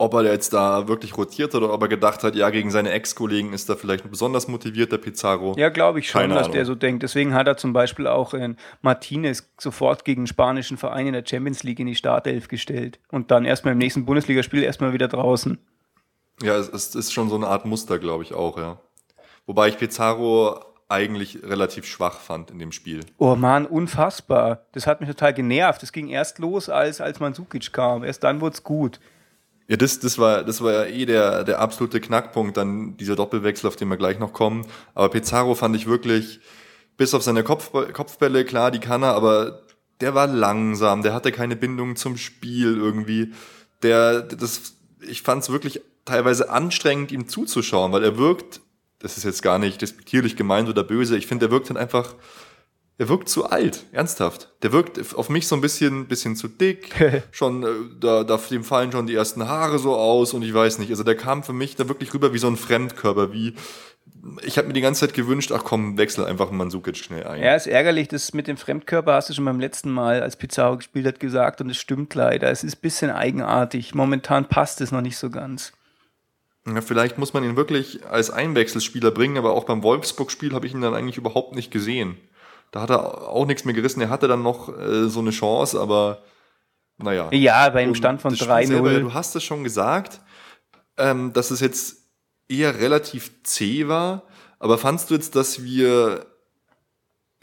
[0.01, 2.93] ob er jetzt da wirklich rotiert hat oder ob er gedacht hat, ja, gegen seine
[2.93, 5.55] Ex-Kollegen ist er vielleicht besonders motiviert, der Pizarro.
[5.59, 6.55] Ja, glaube ich schon, Keine dass Ahnung.
[6.55, 7.03] der so denkt.
[7.03, 11.25] Deswegen hat er zum Beispiel auch äh, Martinez sofort gegen einen spanischen Verein in der
[11.27, 13.01] Champions League in die Startelf gestellt.
[13.11, 15.59] Und dann erstmal im nächsten Bundesligaspiel erstmal wieder draußen.
[16.43, 18.79] Ja, es, es ist schon so eine Art Muster, glaube ich auch, ja.
[19.47, 23.01] Wobei ich Pizarro eigentlich relativ schwach fand in dem Spiel.
[23.19, 24.67] Oh Mann, unfassbar.
[24.73, 25.83] Das hat mich total genervt.
[25.83, 28.05] Das ging erst los, als, als Mandzukic kam.
[28.05, 29.01] Erst dann wurde es gut.
[29.69, 33.69] Ja, das, das war, das war ja eh der, der absolute Knackpunkt, dann dieser Doppelwechsel,
[33.69, 34.67] auf den wir gleich noch kommen.
[34.95, 36.41] Aber Pizarro fand ich wirklich,
[36.97, 39.63] bis auf seine Kopf, Kopfbälle, klar, die kann er, aber
[40.01, 43.35] der war langsam, der hatte keine Bindung zum Spiel irgendwie.
[43.83, 44.75] Der, das,
[45.07, 48.63] ich fand es wirklich teilweise anstrengend, ihm zuzuschauen, weil er wirkt,
[49.01, 52.15] das ist jetzt gar nicht despektierlich gemeint oder böse, ich finde, er wirkt dann einfach,
[52.99, 54.51] er wirkt zu alt, ernsthaft.
[54.63, 57.23] Der wirkt auf mich so ein bisschen, bisschen zu dick.
[57.31, 57.67] schon, äh,
[58.01, 60.91] da, da dem fallen schon die ersten Haare so aus und ich weiß nicht.
[60.91, 63.55] Also der kam für mich da wirklich rüber wie so ein Fremdkörper, wie
[64.43, 67.43] ich habe mir die ganze Zeit gewünscht, ach komm, wechsel einfach Mandzukic schnell ein.
[67.43, 68.09] Ja, ist ärgerlich.
[68.09, 71.61] Das mit dem Fremdkörper hast du schon beim letzten Mal, als Pizarro gespielt hat, gesagt.
[71.61, 72.51] Und es stimmt leider.
[72.51, 73.95] Es ist ein bisschen eigenartig.
[73.95, 75.73] Momentan passt es noch nicht so ganz.
[76.67, 80.75] Ja, vielleicht muss man ihn wirklich als Einwechselspieler bringen, aber auch beim Wolfsburg-Spiel habe ich
[80.75, 82.17] ihn dann eigentlich überhaupt nicht gesehen.
[82.71, 84.01] Da hat er auch nichts mehr gerissen.
[84.01, 86.23] Er hatte dann noch äh, so eine Chance, aber
[86.99, 87.29] naja.
[87.33, 89.01] Ja, bei einem Stand von das Spiel selber, 3-0.
[89.01, 90.21] Du hast es schon gesagt,
[90.97, 92.09] ähm, dass es jetzt
[92.49, 94.25] eher relativ zäh war.
[94.59, 96.27] Aber fandst du jetzt, dass wir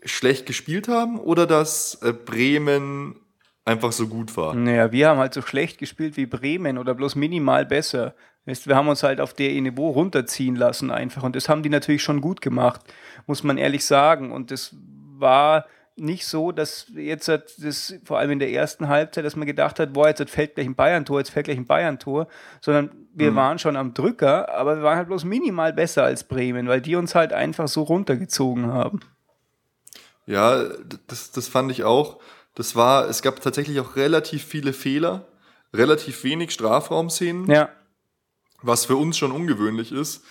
[0.04, 3.16] schlecht gespielt haben oder dass äh, Bremen
[3.64, 4.54] einfach so gut war?
[4.54, 8.14] Naja, wir haben halt so schlecht gespielt wie Bremen oder bloß minimal besser.
[8.46, 11.24] Wir haben uns halt auf der Niveau runterziehen lassen einfach.
[11.24, 12.82] Und das haben die natürlich schon gut gemacht,
[13.26, 14.32] muss man ehrlich sagen.
[14.32, 14.76] Und das
[15.20, 15.66] war
[15.98, 19.80] nicht so, dass jetzt hat das vor allem in der ersten Halbzeit, dass man gedacht
[19.80, 22.28] hat, boah, jetzt fällt gleich ein Bayern-Tor, jetzt fällt gleich ein Bayern-Tor,
[22.60, 26.68] sondern wir waren schon am Drücker, aber wir waren halt bloß minimal besser als Bremen,
[26.68, 29.00] weil die uns halt einfach so runtergezogen haben.
[30.26, 30.66] Ja,
[31.08, 32.20] das, das fand ich auch.
[32.56, 35.28] Das war, es gab tatsächlich auch relativ viele Fehler,
[35.74, 37.70] relativ wenig Strafraumszenen, Ja,
[38.62, 40.24] was für uns schon ungewöhnlich ist.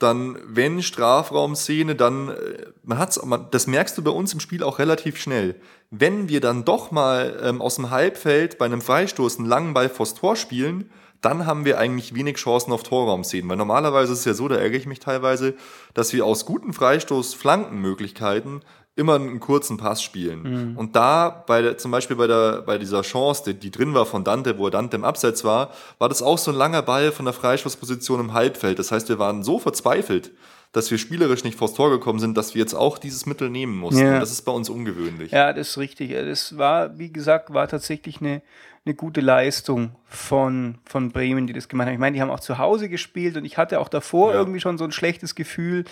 [0.00, 4.64] Dann, wenn Strafraumszene, dann, äh, man hat's, man, das merkst du bei uns im Spiel
[4.64, 5.60] auch relativ schnell.
[5.90, 9.88] Wenn wir dann doch mal ähm, aus dem Halbfeld bei einem Freistoß einen langen Ball
[9.88, 13.48] vors Tor spielen, dann haben wir eigentlich wenig Chancen auf Torraumszenen.
[13.48, 15.54] Weil normalerweise ist es ja so, da ärgere ich mich teilweise,
[15.92, 18.62] dass wir aus guten Freistoß-Flankenmöglichkeiten
[18.96, 20.76] immer einen kurzen Pass spielen.
[20.76, 24.04] Und da, bei der, zum Beispiel bei, der, bei dieser Chance, die, die drin war
[24.04, 27.24] von Dante, wo Dante im Abseits war, war das auch so ein langer Ball von
[27.24, 28.78] der Freistoßposition im Halbfeld.
[28.78, 30.32] Das heißt, wir waren so verzweifelt,
[30.72, 33.76] dass wir spielerisch nicht vors Tor gekommen sind, dass wir jetzt auch dieses Mittel nehmen
[33.78, 34.04] mussten.
[34.04, 34.20] Ja.
[34.20, 35.32] Das ist bei uns ungewöhnlich.
[35.32, 36.12] Ja, das ist richtig.
[36.12, 38.42] Das war, wie gesagt, war tatsächlich eine,
[38.84, 41.94] eine gute Leistung von, von Bremen, die das gemacht haben.
[41.94, 44.38] Ich meine, die haben auch zu Hause gespielt und ich hatte auch davor Ja.
[44.40, 45.84] irgendwie schon so ein schlechtes Gefühl.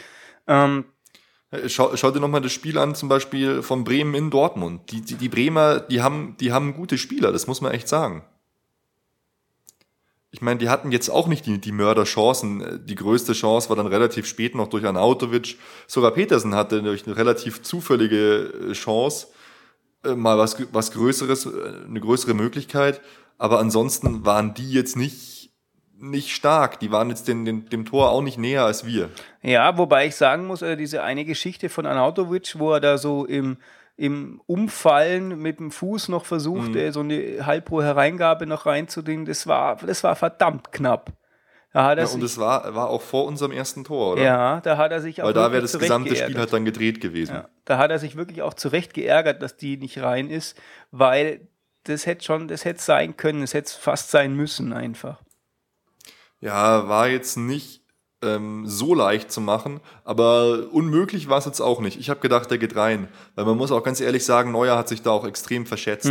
[0.47, 0.85] Ähm,
[1.67, 4.91] Schau, schau dir nochmal das Spiel an, zum Beispiel von Bremen in Dortmund.
[4.91, 8.23] Die, die, die Bremer, die haben, die haben gute Spieler, das muss man echt sagen.
[10.31, 12.85] Ich meine, die hatten jetzt auch nicht die, die Mörderchancen.
[12.85, 15.59] Die größte Chance war dann relativ spät noch durch Anautovic.
[15.87, 19.29] Sogar Petersen hatte durch eine relativ zufällige äh, Chance
[20.05, 21.51] äh, mal was, was Größeres, äh,
[21.87, 23.01] eine größere Möglichkeit.
[23.39, 25.38] Aber ansonsten waren die jetzt nicht,
[26.01, 26.81] nicht stark.
[26.81, 29.11] Die waren jetzt den, den, dem Tor auch nicht näher als wir.
[29.43, 33.25] ja, wobei ich sagen muss, äh, diese eine Geschichte von Anautovic, wo er da so
[33.25, 33.59] im,
[33.97, 39.47] im Umfallen mit dem Fuß noch versucht, äh, so eine halbhohe Hereingabe noch reinzudingen, das
[39.47, 41.13] war, das war verdammt knapp.
[41.73, 44.23] Da hat er Ja, und es war, war auch vor unserem ersten Tor, oder?
[44.23, 46.39] ja, da hat er sich auch Weil da wäre das gesamte Spiel geärgert.
[46.39, 47.35] halt dann gedreht gewesen.
[47.35, 50.57] Ja, da hat er sich wirklich auch zurecht geärgert, dass die nicht rein ist,
[50.91, 51.47] weil
[51.85, 55.21] das hätte schon, das hätte sein können, es hätte fast sein müssen einfach.
[56.41, 57.83] Ja, war jetzt nicht
[58.23, 61.99] ähm, so leicht zu machen, aber unmöglich war es jetzt auch nicht.
[61.99, 63.09] Ich habe gedacht, der geht rein.
[63.35, 66.11] Weil man muss auch ganz ehrlich sagen, Neuer hat sich da auch extrem verschätzt.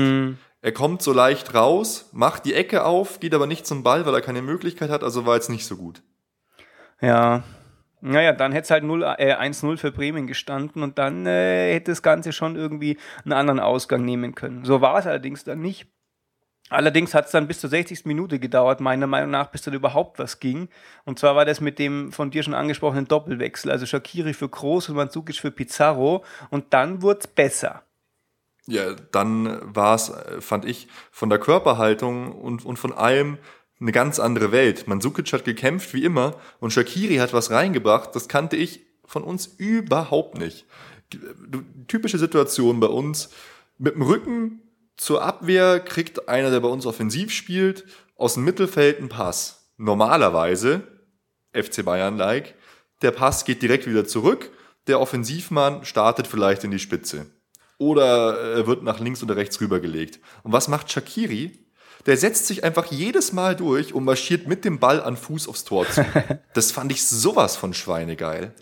[0.61, 4.13] Er kommt so leicht raus, macht die Ecke auf, geht aber nicht zum Ball, weil
[4.13, 6.01] er keine Möglichkeit hat, also war jetzt nicht so gut.
[6.99, 7.43] Ja.
[7.99, 11.91] Naja, dann hätte es halt 0, äh, 1-0 für Bremen gestanden und dann äh, hätte
[11.91, 14.65] das Ganze schon irgendwie einen anderen Ausgang nehmen können.
[14.65, 15.87] So war es allerdings dann nicht.
[16.69, 18.05] Allerdings hat es dann bis zur 60.
[18.05, 20.67] Minute gedauert, meiner Meinung nach, bis dann überhaupt was ging.
[21.05, 23.71] Und zwar war das mit dem von dir schon angesprochenen Doppelwechsel.
[23.71, 26.25] Also Shakiri für Groß und Mandzukic für Pizarro.
[26.49, 27.83] Und dann wurde es besser.
[28.65, 33.37] Ja, dann war es, fand ich, von der Körperhaltung und, und von allem
[33.79, 34.87] eine ganz andere Welt.
[34.89, 39.45] Mandzukic hat gekämpft wie immer und Shakiri hat was reingebracht, das kannte ich von uns
[39.45, 40.65] überhaupt nicht.
[41.09, 43.29] Du- Typische Situation bei uns,
[43.77, 44.61] mit dem Rücken
[44.97, 49.71] zur Abwehr kriegt einer, der bei uns offensiv spielt, aus dem Mittelfeld einen Pass.
[49.77, 50.81] Normalerweise,
[51.53, 52.55] FC Bayern-like,
[53.01, 54.51] der Pass geht direkt wieder zurück,
[54.87, 57.27] der Offensivmann startet vielleicht in die Spitze.
[57.77, 60.19] Oder er wird nach links oder rechts rübergelegt.
[60.43, 61.67] Und was macht Shakiri?
[62.07, 65.63] Der setzt sich einfach jedes Mal durch und marschiert mit dem Ball an Fuß aufs
[65.63, 66.03] Tor zu.
[66.53, 68.55] Das fand ich sowas von schweinegeil.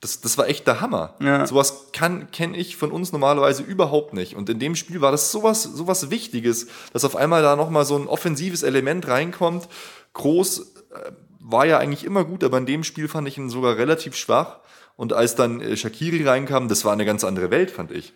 [0.00, 1.14] Das, das war echt der Hammer.
[1.20, 1.46] Ja.
[1.46, 4.36] Sowas kann kenne ich von uns normalerweise überhaupt nicht.
[4.36, 7.96] Und in dem Spiel war das sowas, sowas Wichtiges, dass auf einmal da nochmal so
[7.96, 9.68] ein offensives Element reinkommt.
[10.12, 10.60] Groß
[10.92, 14.14] äh, war ja eigentlich immer gut, aber in dem Spiel fand ich ihn sogar relativ
[14.14, 14.60] schwach.
[14.96, 18.12] Und als dann äh, Shakiri reinkam, das war eine ganz andere Welt, fand ich.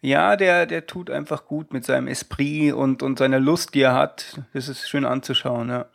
[0.00, 3.94] Ja, der, der tut einfach gut mit seinem Esprit und, und seiner Lust, die er
[3.94, 4.40] hat.
[4.52, 5.86] Das ist schön anzuschauen, ja.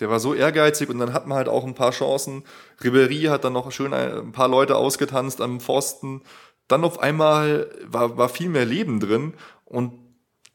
[0.00, 2.44] Der war so ehrgeizig und dann hat man halt auch ein paar Chancen.
[2.82, 6.22] Ribéry hat dann noch schön ein paar Leute ausgetanzt am Pfosten.
[6.68, 9.92] Dann auf einmal war, war viel mehr Leben drin und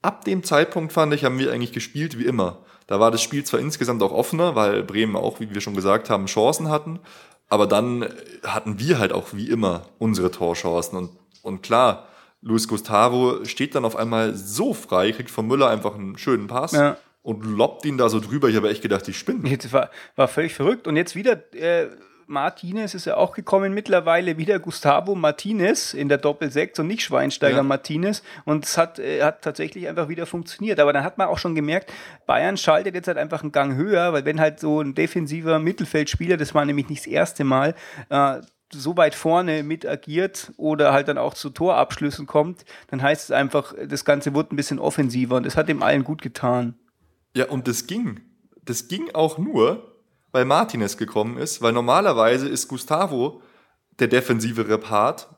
[0.02, 2.60] ab dem Zeitpunkt fand ich, haben wir eigentlich gespielt wie immer.
[2.88, 6.10] Da war das Spiel zwar insgesamt auch offener, weil Bremen auch, wie wir schon gesagt
[6.10, 7.00] haben, Chancen hatten,
[7.48, 8.08] aber dann
[8.44, 12.08] hatten wir halt auch wie immer unsere Torchancen und, und klar,
[12.42, 16.72] Luis Gustavo steht dann auf einmal so frei, kriegt von Müller einfach einen schönen Pass
[16.72, 16.98] Ja.
[17.24, 18.50] Und loppt ihn da so drüber.
[18.50, 19.46] Ich habe echt gedacht, die spinnen.
[19.46, 20.88] Jetzt war, war völlig verrückt.
[20.88, 21.88] Und jetzt wieder äh,
[22.28, 27.58] Martinez ist ja auch gekommen mittlerweile, wieder Gustavo Martinez in der Doppel-6 und nicht Schweinsteiger
[27.58, 27.64] Ja.
[27.64, 28.24] Martinez.
[28.46, 30.80] Und es hat, äh, hat tatsächlich einfach wieder funktioniert.
[30.80, 31.92] Aber dann hat man auch schon gemerkt,
[32.26, 36.38] Bayern schaltet jetzt halt einfach einen Gang höher, weil wenn halt so ein defensiver Mittelfeldspieler,
[36.38, 37.76] das war nämlich nicht das erste Mal,
[38.10, 38.40] äh,
[38.74, 43.32] so weit vorne mit agiert oder halt dann auch zu Torabschlüssen kommt, dann heißt es
[43.32, 46.76] einfach, das Ganze wurde ein bisschen offensiver und das hat dem allen gut getan.
[47.36, 48.22] Ja, und das ging.
[48.64, 49.98] Das ging auch nur,
[50.32, 53.42] weil Martinez gekommen ist, weil normalerweise ist Gustavo
[54.00, 55.30] der defensivere Part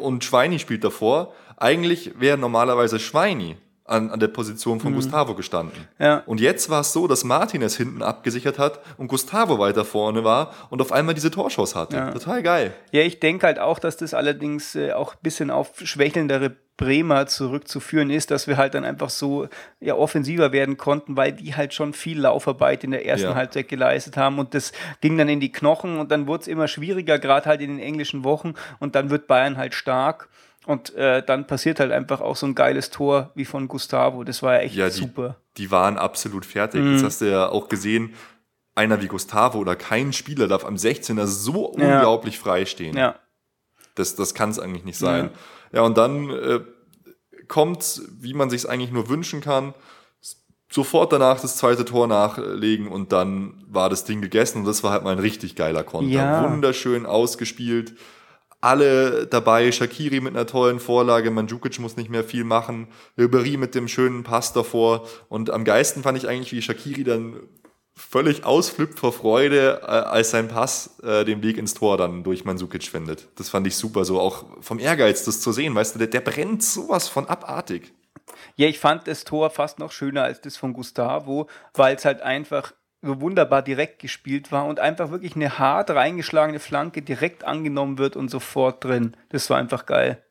[0.00, 1.32] und Schweini spielt davor.
[1.56, 5.86] Eigentlich wäre normalerweise Schweini an, an der Position von Gustavo gestanden.
[5.98, 6.04] Mhm.
[6.04, 6.22] Ja.
[6.26, 10.52] Und jetzt war es so, dass Martinez hinten abgesichert hat und Gustavo weiter vorne war
[10.70, 11.96] und auf einmal diese Torschuss hatte.
[11.96, 12.10] Ja.
[12.10, 12.74] Total geil.
[12.90, 17.26] Ja, ich denke halt auch, dass das allerdings äh, auch ein bisschen auf schwächelndere Bremer
[17.26, 19.48] zurückzuführen ist, dass wir halt dann einfach so
[19.80, 23.34] ja, offensiver werden konnten, weil die halt schon viel Laufarbeit in der ersten Ja.
[23.34, 26.68] Halbzeit geleistet haben und das ging dann in die Knochen und dann wurde es immer
[26.68, 30.28] schwieriger, gerade halt in den englischen Wochen und dann wird Bayern halt stark
[30.66, 34.24] und äh, dann passiert halt einfach auch so ein geiles Tor wie von Gustavo.
[34.24, 35.36] Das war ja echt Ja, die, super.
[35.56, 36.82] die waren absolut fertig.
[36.82, 36.92] Mhm.
[36.94, 38.12] Jetzt hast du ja auch gesehen,
[38.74, 42.96] einer wie Gustavo oder kein Spieler darf am 16er so unglaublich frei stehen.
[42.96, 43.14] Ja.
[43.96, 45.30] Das, das kann es eigentlich nicht sein.
[45.72, 46.60] Ja, und dann äh,
[47.48, 49.74] kommt, wie man sich eigentlich nur wünschen kann,
[50.70, 54.92] sofort danach das zweite Tor nachlegen und dann war das Ding gegessen und das war
[54.92, 56.10] halt mal ein richtig geiler Konter.
[56.10, 56.50] Ja.
[56.50, 57.94] Wunderschön ausgespielt.
[58.60, 63.74] Alle dabei, Shakiri mit einer tollen Vorlage, Mandzukic muss nicht mehr viel machen, Ribéry mit
[63.74, 67.40] dem schönen Pass davor und am geilsten fand ich eigentlich, wie Shakiri dann
[67.96, 72.44] völlig ausflippt vor Freude, äh, als sein Pass äh, den Weg ins Tor dann durch
[72.44, 73.28] Mandzukic findet.
[73.36, 76.20] Das fand ich super, so auch vom Ehrgeiz, das zu sehen, weißt du, der, der
[76.20, 77.92] brennt sowas von abartig.
[78.56, 82.20] Ja, ich fand das Tor fast noch schöner als das von Gustavo, weil es halt
[82.20, 87.98] einfach so wunderbar direkt gespielt war und einfach wirklich eine hart reingeschlagene Flanke direkt angenommen
[87.98, 89.16] wird und sofort drin.
[89.30, 90.22] Das war einfach geil.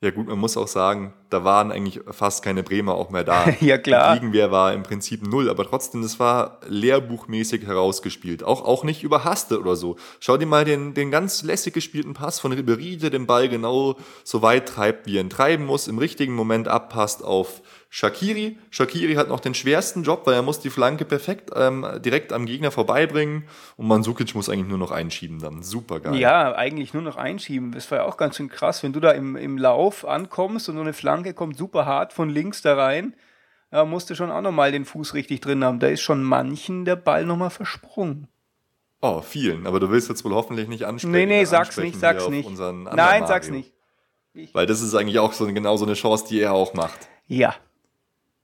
[0.00, 3.46] Ja gut, man muss auch sagen, da waren eigentlich fast keine Bremer auch mehr da.
[3.60, 4.14] Ja, klar.
[4.14, 8.44] Die Gegenwehr war im Prinzip null, aber trotzdem, das war lehrbuchmäßig herausgespielt.
[8.44, 9.96] Auch, auch nicht überhastet oder so.
[10.20, 13.96] Schau dir mal den, den ganz lässig gespielten Pass von Ribéry, der den Ball genau
[14.22, 18.58] so weit treibt, wie er ihn treiben muss, im richtigen Moment abpasst auf Shakiri.
[18.70, 22.44] Shakiri hat noch den schwersten Job, weil er muss die Flanke perfekt ähm, direkt am
[22.44, 23.44] Gegner vorbeibringen
[23.76, 25.62] und Mansukic muss eigentlich nur noch einschieben dann.
[25.62, 26.16] Super geil.
[26.16, 27.72] Ja, eigentlich nur noch einschieben.
[27.72, 30.74] Das war ja auch ganz schön krass, wenn du da im, im Lauf ankommst und
[30.74, 33.14] so eine Flanke kommt super hart von links da rein.
[33.70, 35.78] Da musst du schon auch nochmal den Fuß richtig drin haben.
[35.78, 38.28] Da ist schon manchen der Ball nochmal versprungen.
[39.00, 39.66] Oh, vielen.
[39.66, 41.12] Aber du willst jetzt wohl hoffentlich nicht ansprechen.
[41.12, 42.50] Nee, nee, sag's nicht, sag's nicht.
[42.50, 43.26] Nein, Mario.
[43.26, 43.72] sag's nicht.
[44.34, 47.08] Ich Weil das ist eigentlich auch so genau so eine Chance, die er auch macht.
[47.26, 47.54] Ja.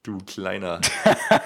[0.04, 0.82] Du kleiner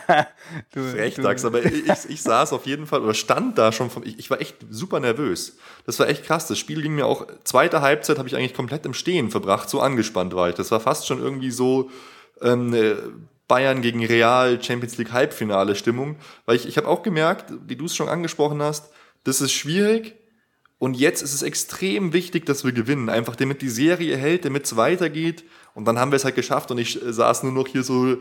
[0.75, 4.19] du, Frechdachs, aber ich, ich saß auf jeden Fall oder stand da schon, vom, ich,
[4.19, 5.59] ich, war echt super nervös.
[5.87, 6.49] Das war echt krass.
[6.49, 9.81] Das Spiel ging mir auch, zweite Halbzeit habe ich eigentlich komplett im Stehen verbracht, so
[9.81, 10.57] angespannt war ich.
[10.57, 11.89] Das war fast schon irgendwie so
[12.43, 12.75] ähm,
[13.47, 17.85] Bayern gegen Real Champions League Halbfinale Stimmung, weil ich, ich habe auch gemerkt, wie du
[17.85, 18.91] es schon angesprochen hast,
[19.23, 20.17] das ist schwierig
[20.79, 24.65] und jetzt ist es extrem wichtig, dass wir gewinnen, einfach damit die Serie hält, damit
[24.65, 25.45] es weitergeht
[25.79, 28.17] und dann haben wir es halt geschafft und ich saß nur noch hier so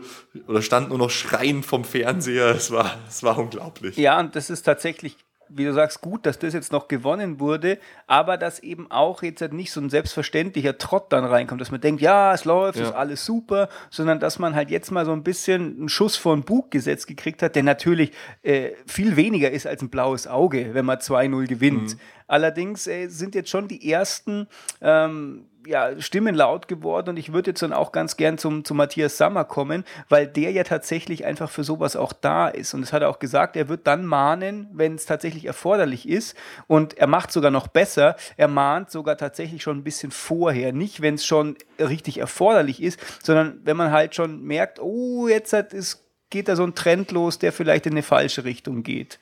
[0.46, 2.54] oder stand nur noch schreiend vom Fernseher.
[2.54, 3.96] Es war, es war unglaublich.
[3.96, 5.16] Ja, und das ist tatsächlich
[5.50, 9.40] wie du sagst, gut, dass das jetzt noch gewonnen wurde, aber dass eben auch jetzt
[9.40, 12.84] halt nicht so ein selbstverständlicher Trott dann reinkommt, dass man denkt, ja, es läuft, ja.
[12.84, 16.36] ist alles super, sondern dass man halt jetzt mal so ein bisschen einen Schuss vor
[16.36, 20.84] Bug gesetzt gekriegt hat, der natürlich äh, viel weniger ist als ein blaues Auge, wenn
[20.84, 21.94] man 2-0 gewinnt.
[21.94, 22.00] Mhm.
[22.26, 24.48] Allerdings äh, sind jetzt schon die ersten
[24.82, 28.74] ähm, ja, Stimmen laut geworden und ich würde jetzt dann auch ganz gern zum, zu
[28.74, 32.72] Matthias Sammer kommen, weil der ja tatsächlich einfach für sowas auch da ist.
[32.72, 36.36] Und es hat er auch gesagt, er wird dann mahnen, wenn es tatsächlich erforderlich ist.
[36.68, 40.72] Und er macht sogar noch besser, er mahnt sogar tatsächlich schon ein bisschen vorher.
[40.72, 45.52] Nicht, wenn es schon richtig erforderlich ist, sondern wenn man halt schon merkt, oh, jetzt
[45.52, 49.18] hat, ist, geht da so ein Trend los, der vielleicht in eine falsche Richtung geht.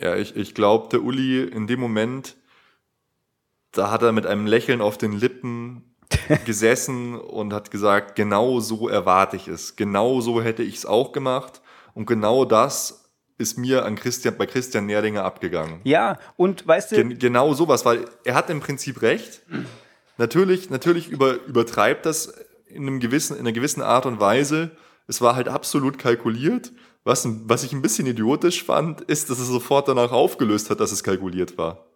[0.00, 2.36] Ja, ich, ich glaube, der Uli in dem Moment
[3.72, 5.94] da hat er mit einem Lächeln auf den Lippen
[6.44, 9.76] gesessen und hat gesagt, genau so erwarte ich es.
[9.76, 11.60] Genau so hätte ich es auch gemacht.
[11.94, 15.80] Und genau das ist mir an Christian, bei Christian Nerdinger abgegangen.
[15.84, 16.96] Ja, und weißt du.
[16.96, 19.42] Gen genau sowas, weil er hat im Prinzip recht.
[20.16, 22.34] Natürlich, natürlich über, übertreibt das
[22.66, 24.72] in, einem gewissen, in einer gewissen Art und Weise.
[25.06, 26.72] Es war halt absolut kalkuliert.
[27.04, 30.92] Was, was ich ein bisschen idiotisch fand, ist, dass er sofort danach aufgelöst hat, dass
[30.92, 31.87] es kalkuliert war.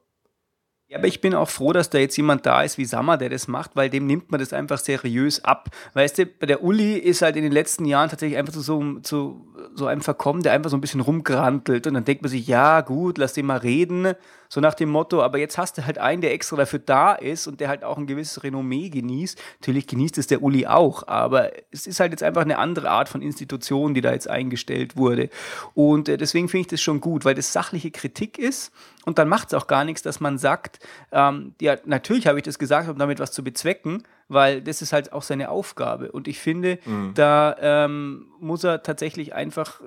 [0.93, 3.31] Ja, aber ich bin auch froh, dass da jetzt jemand da ist wie Sammer, der
[3.31, 5.71] das macht, weil dem nimmt man das einfach seriös ab.
[5.95, 9.47] Weißt du, der Uli ist halt in den letzten Jahren tatsächlich einfach zu so, zu
[9.75, 12.83] so einem verkommen, der einfach so ein bisschen rumgrantelt und dann denkt man sich, ja
[12.83, 14.13] gut, lass den mal reden,
[14.53, 17.47] so nach dem Motto, aber jetzt hast du halt einen, der extra dafür da ist
[17.47, 19.41] und der halt auch ein gewisses Renommee genießt.
[19.61, 23.09] Natürlich genießt es der Uli auch, aber es ist halt jetzt einfach eine andere Art
[23.09, 25.31] von Institution, die da jetzt eingestellt wurde.
[25.73, 28.75] Und äh, deswegen finde ich das schon gut, weil das sachliche Kritik ist
[29.07, 30.81] und dann macht es auch gar nichts, dass man sagt,
[31.13, 34.93] ähm, ja, natürlich habe ich das gesagt, um damit was zu bezwecken, weil das ist
[34.93, 36.13] halt auch seine Aufgabe.
[36.13, 37.13] Und ich finde, mhm.
[37.15, 39.81] da ähm, muss er tatsächlich einfach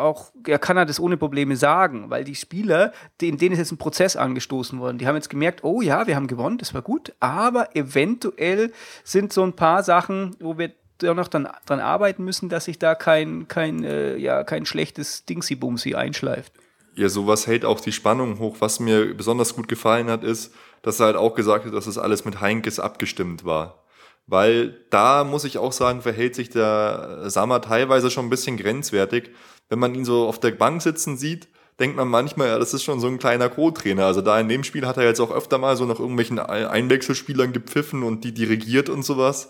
[0.00, 3.72] auch, er kann er das ohne Probleme sagen, weil die Spieler, in denen ist jetzt
[3.72, 6.82] ein Prozess angestoßen worden, die haben jetzt gemerkt, oh ja, wir haben gewonnen, das war
[6.82, 8.72] gut, aber eventuell
[9.04, 12.78] sind so ein paar Sachen, wo wir ja noch dann dran arbeiten müssen, dass sich
[12.78, 16.52] da kein, kein, äh, ja, kein schlechtes Dingsy-Bumsy einschleift.
[16.94, 18.56] Ja, sowas hält auch die Spannung hoch.
[18.60, 21.98] Was mir besonders gut gefallen hat, ist, dass er halt auch gesagt hat, dass das
[21.98, 23.84] alles mit Heinkes abgestimmt war.
[24.26, 29.30] Weil da muss ich auch sagen, verhält sich der Sammer teilweise schon ein bisschen grenzwertig
[29.70, 32.82] wenn man ihn so auf der Bank sitzen sieht, denkt man manchmal, ja, das ist
[32.82, 34.04] schon so ein kleiner Co-Trainer.
[34.04, 37.52] Also da in dem Spiel hat er jetzt auch öfter mal so nach irgendwelchen Einwechselspielern
[37.52, 39.48] gepfiffen und die dirigiert und sowas.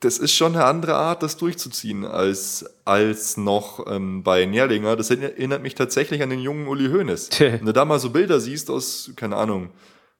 [0.00, 4.94] Das ist schon eine andere Art, das durchzuziehen, als, als noch ähm, bei Nährlinger.
[4.94, 7.30] Das erinnert mich tatsächlich an den jungen Uli Hoeneß.
[7.40, 9.70] Wenn du da mal so Bilder siehst aus, keine Ahnung,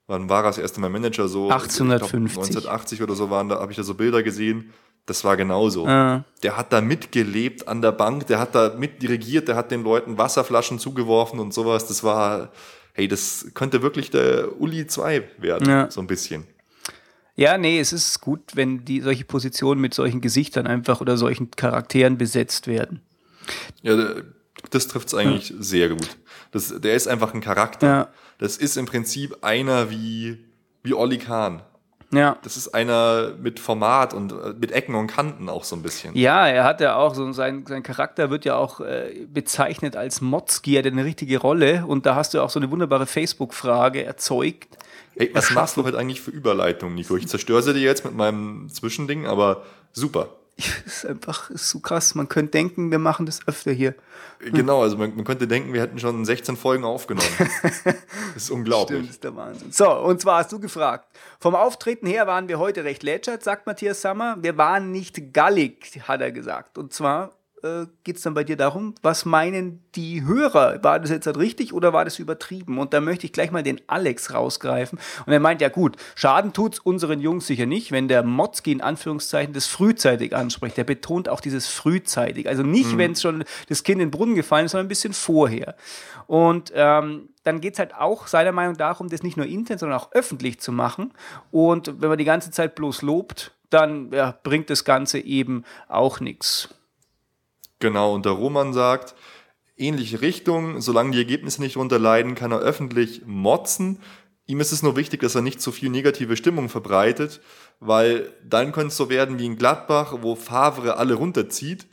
[0.08, 1.28] wann war er das erste Mal Manager?
[1.28, 2.32] So 1850.
[2.32, 4.72] Glaub, 1980 oder so waren da, habe ich da so Bilder gesehen
[5.08, 5.86] das war genauso.
[5.86, 6.24] Ah.
[6.42, 10.18] Der hat da mitgelebt an der Bank, der hat da mitdirigiert, der hat den Leuten
[10.18, 11.86] Wasserflaschen zugeworfen und sowas.
[11.88, 12.52] Das war,
[12.92, 15.90] hey, das könnte wirklich der Uli 2 werden, ja.
[15.90, 16.46] so ein bisschen.
[17.36, 21.50] Ja, nee, es ist gut, wenn die solche Positionen mit solchen Gesichtern einfach oder solchen
[21.52, 23.00] Charakteren besetzt werden.
[23.80, 24.14] Ja,
[24.70, 25.56] das trifft es eigentlich ja.
[25.60, 26.16] sehr gut.
[26.50, 27.86] Das, der ist einfach ein Charakter.
[27.86, 28.08] Ja.
[28.38, 30.44] Das ist im Prinzip einer wie,
[30.82, 31.62] wie Olli Kahn.
[32.10, 32.38] Ja.
[32.42, 36.16] Das ist einer mit Format und äh, mit Ecken und Kanten auch so ein bisschen.
[36.16, 40.20] Ja, er hat ja auch so, sein, sein Charakter wird ja auch äh, bezeichnet als
[40.22, 44.04] Motzki, er hat eine richtige Rolle und da hast du auch so eine wunderbare Facebook-Frage
[44.04, 44.78] erzeugt.
[45.16, 47.16] Ey, was machst du heute eigentlich für Überleitungen, Nico?
[47.16, 50.28] Ich zerstöre sie dir jetzt mit meinem Zwischending, aber super.
[50.86, 52.14] ist einfach ist so krass.
[52.14, 53.94] Man könnte denken, wir machen das öfter hier.
[54.40, 57.28] Genau, also man, man könnte denken, wir hätten schon 16 Folgen aufgenommen.
[57.84, 57.94] das
[58.36, 58.98] ist unglaublich.
[58.98, 59.70] Stimmt, ist der Wahnsinn.
[59.70, 61.08] So, und zwar hast du gefragt.
[61.38, 64.36] Vom Auftreten her waren wir heute recht lätschert, sagt Matthias Sammer.
[64.40, 66.76] Wir waren nicht gallig, hat er gesagt.
[66.76, 67.30] Und zwar
[67.62, 70.82] äh, geht es dann bei dir darum, was meinen die Hörer?
[70.82, 72.78] War das jetzt halt richtig oder war das übertrieben?
[72.78, 74.98] Und da möchte ich gleich mal den Alex rausgreifen.
[75.26, 78.72] Und er meint, ja gut, Schaden tut es unseren Jungs sicher nicht, wenn der Motzki
[78.72, 80.76] in Anführungszeichen das frühzeitig anspricht.
[80.76, 82.48] Der betont auch dieses frühzeitig.
[82.48, 82.98] Also nicht, mhm.
[82.98, 85.76] wenn es schon das Kind in den Brunnen gefallen ist, sondern ein bisschen vorher.
[86.26, 89.78] Und ähm, dann geht es halt auch seiner Meinung nach darum, das nicht nur intern,
[89.78, 91.12] sondern auch öffentlich zu machen.
[91.50, 96.20] Und wenn man die ganze Zeit bloß lobt, dann ja, bringt das Ganze eben auch
[96.20, 96.74] nichts.
[97.78, 99.14] Genau, und der Roman sagt,
[99.76, 104.00] ähnliche Richtung, solange die Ergebnisse nicht darunter leiden, kann er öffentlich motzen.
[104.46, 107.40] Ihm ist es nur wichtig, dass er nicht zu viel negative Stimmung verbreitet,
[107.80, 111.86] weil dann könnte es so werden wie in Gladbach, wo Favre alle runterzieht.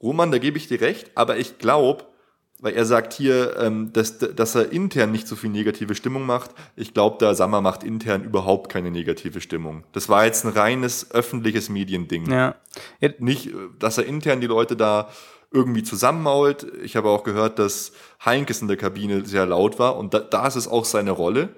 [0.00, 2.04] Roman, da gebe ich dir recht, aber ich glaube,
[2.60, 6.52] weil er sagt hier, ähm, dass, dass er intern nicht so viel negative Stimmung macht.
[6.74, 9.84] Ich glaube, der Sammer macht intern überhaupt keine negative Stimmung.
[9.92, 12.30] Das war jetzt ein reines öffentliches Mediending.
[12.30, 12.54] Ja.
[13.18, 15.10] Nicht, dass er intern die Leute da
[15.50, 16.66] irgendwie zusammenmault.
[16.82, 17.92] Ich habe auch gehört, dass
[18.24, 21.50] Heinkes in der Kabine sehr laut war und da, da ist es auch seine Rolle.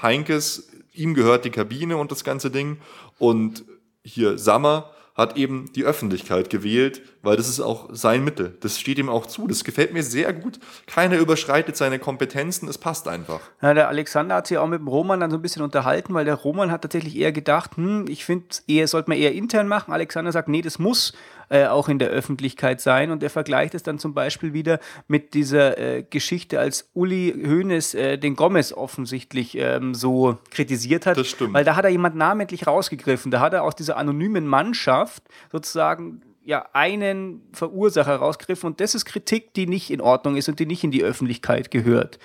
[0.00, 2.78] Heinkes, ihm gehört die Kabine und das ganze Ding
[3.18, 3.64] und
[4.02, 8.56] hier Sammer hat eben die Öffentlichkeit gewählt, weil das ist auch sein Mittel.
[8.60, 9.48] Das steht ihm auch zu.
[9.48, 10.60] Das gefällt mir sehr gut.
[10.86, 12.68] Keiner überschreitet seine Kompetenzen.
[12.68, 13.40] Es passt einfach.
[13.60, 16.24] Ja, der Alexander hat sich auch mit dem Roman dann so ein bisschen unterhalten, weil
[16.24, 19.92] der Roman hat tatsächlich eher gedacht, hm, ich finde, eher sollte man eher intern machen.
[19.92, 21.12] Alexander sagt, nee, das muss
[21.48, 23.10] äh, auch in der Öffentlichkeit sein.
[23.10, 27.94] Und er vergleicht es dann zum Beispiel wieder mit dieser äh, Geschichte, als Uli Hoeneß
[27.94, 31.16] äh, den Gomez offensichtlich ähm, so kritisiert hat.
[31.16, 31.54] Das stimmt.
[31.54, 33.30] Weil da hat er jemand namentlich rausgegriffen.
[33.30, 38.68] Da hat er aus dieser anonymen Mannschaft sozusagen ja, einen Verursacher rausgegriffen.
[38.68, 41.70] Und das ist Kritik, die nicht in Ordnung ist und die nicht in die Öffentlichkeit
[41.70, 42.18] gehört.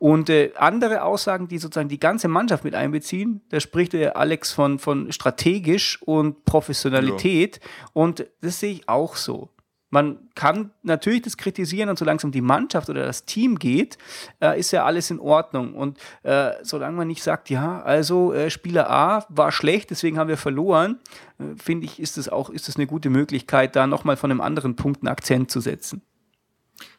[0.00, 4.50] Und äh, andere Aussagen, die sozusagen die ganze Mannschaft mit einbeziehen, da spricht der Alex
[4.50, 7.60] von, von strategisch und Professionalität.
[7.62, 7.90] Ja.
[7.92, 9.50] Und das sehe ich auch so.
[9.90, 13.98] Man kann natürlich das kritisieren und solange es um die Mannschaft oder das Team geht,
[14.40, 15.74] äh, ist ja alles in Ordnung.
[15.74, 20.28] Und äh, solange man nicht sagt, ja, also äh, Spieler A war schlecht, deswegen haben
[20.28, 20.98] wir verloren,
[21.38, 24.40] äh, finde ich, ist das auch ist das eine gute Möglichkeit, da nochmal von einem
[24.40, 26.00] anderen Punkt einen Akzent zu setzen.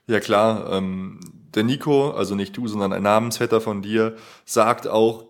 [0.07, 1.19] Ja klar, ähm,
[1.55, 4.15] der Nico, also nicht du, sondern ein Namensvetter von dir,
[4.45, 5.25] sagt auch,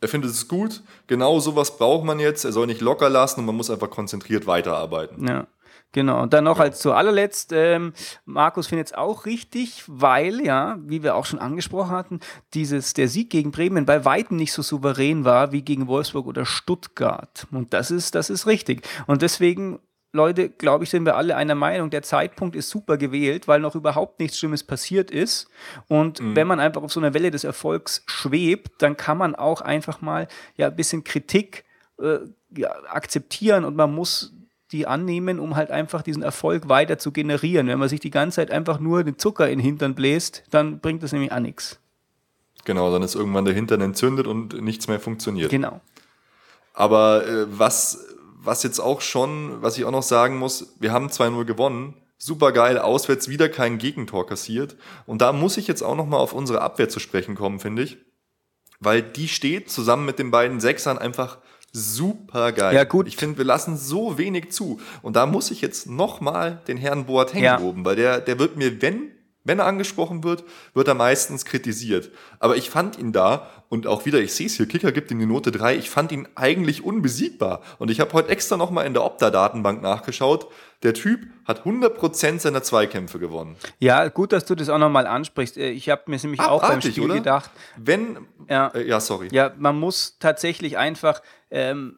[0.00, 3.46] er findet es gut, genau sowas braucht man jetzt, er soll nicht locker lassen und
[3.46, 5.26] man muss einfach konzentriert weiterarbeiten.
[5.26, 5.46] Ja.
[5.92, 6.64] Genau, und dann noch ja.
[6.64, 7.92] als zu allerletzt, ähm,
[8.24, 12.20] Markus findet es auch richtig, weil ja, wie wir auch schon angesprochen hatten,
[12.54, 16.46] dieses, der Sieg gegen Bremen bei Weitem nicht so souverän war wie gegen Wolfsburg oder
[16.46, 17.48] Stuttgart.
[17.50, 18.86] Und das ist, das ist richtig.
[19.08, 19.80] Und deswegen
[20.12, 23.76] Leute, glaube ich, sind wir alle einer Meinung, der Zeitpunkt ist super gewählt, weil noch
[23.76, 25.48] überhaupt nichts Schlimmes passiert ist.
[25.86, 26.34] Und mhm.
[26.34, 30.00] wenn man einfach auf so einer Welle des Erfolgs schwebt, dann kann man auch einfach
[30.00, 31.64] mal ja ein bisschen Kritik
[32.00, 32.18] äh,
[32.56, 34.32] ja, akzeptieren und man muss
[34.72, 37.66] die annehmen, um halt einfach diesen Erfolg weiter zu generieren.
[37.66, 40.80] Wenn man sich die ganze Zeit einfach nur den Zucker in den Hintern bläst, dann
[40.80, 41.78] bringt das nämlich auch nichts.
[42.64, 45.50] Genau, dann ist irgendwann der Hintern entzündet und nichts mehr funktioniert.
[45.50, 45.80] Genau.
[46.74, 48.06] Aber äh, was
[48.42, 51.94] was jetzt auch schon, was ich auch noch sagen muss, wir haben 2-0 gewonnen.
[52.18, 54.76] Super geil, auswärts wieder kein Gegentor kassiert.
[55.06, 57.82] Und da muss ich jetzt auch noch mal auf unsere Abwehr zu sprechen kommen, finde
[57.82, 57.98] ich.
[58.78, 61.38] Weil die steht zusammen mit den beiden Sechsern einfach
[61.72, 62.74] super geil.
[62.74, 63.06] Ja, gut.
[63.08, 64.80] Ich finde, wir lassen so wenig zu.
[65.02, 67.58] Und da muss ich jetzt noch mal den Herrn Boateng ja.
[67.58, 69.12] loben, weil der, der wird mir, wenn
[69.44, 72.10] wenn er angesprochen wird, wird er meistens kritisiert.
[72.38, 75.20] Aber ich fand ihn da, und auch wieder, ich sehe es hier, Kicker gibt ihm
[75.20, 77.62] die Note 3, ich fand ihn eigentlich unbesiegbar.
[77.78, 80.48] Und ich habe heute extra nochmal in der Opta-Datenbank nachgeschaut.
[80.82, 83.56] Der Typ hat 100% seiner Zweikämpfe gewonnen.
[83.78, 85.56] Ja, gut, dass du das auch nochmal ansprichst.
[85.56, 87.14] Äh, ich habe mir nämlich Abartig, auch beim Spiel oder?
[87.14, 87.50] gedacht.
[87.76, 89.28] Wenn, ja, äh, ja, sorry.
[89.30, 91.22] Ja, man muss tatsächlich einfach...
[91.50, 91.96] Ähm,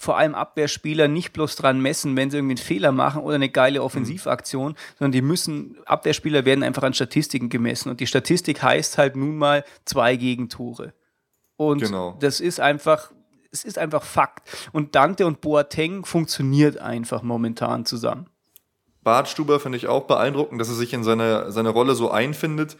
[0.00, 3.50] vor allem Abwehrspieler nicht bloß dran messen, wenn sie irgendwie einen Fehler machen oder eine
[3.50, 4.76] geile Offensivaktion, mhm.
[4.98, 7.90] sondern die müssen, Abwehrspieler werden einfach an Statistiken gemessen.
[7.90, 10.94] Und die Statistik heißt halt nun mal zwei Gegentore.
[11.56, 12.16] Und genau.
[12.18, 13.12] das ist einfach,
[13.52, 14.48] es ist einfach Fakt.
[14.72, 18.26] Und Dante und Boateng funktioniert einfach momentan zusammen.
[19.02, 22.78] Bartstuber finde ich auch beeindruckend, dass er sich in seine, seine Rolle so einfindet.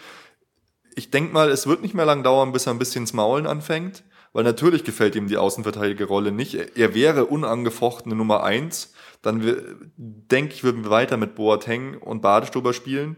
[0.95, 3.47] Ich denke mal, es wird nicht mehr lang dauern, bis er ein bisschen ins Maulen
[3.47, 6.55] anfängt weil natürlich gefällt ihm die Außenverteidigerrolle nicht.
[6.77, 8.93] Er wäre unangefochtene Nummer eins.
[9.23, 13.17] Dann denke ich, würden wir weiter mit Boateng und Badestuber spielen.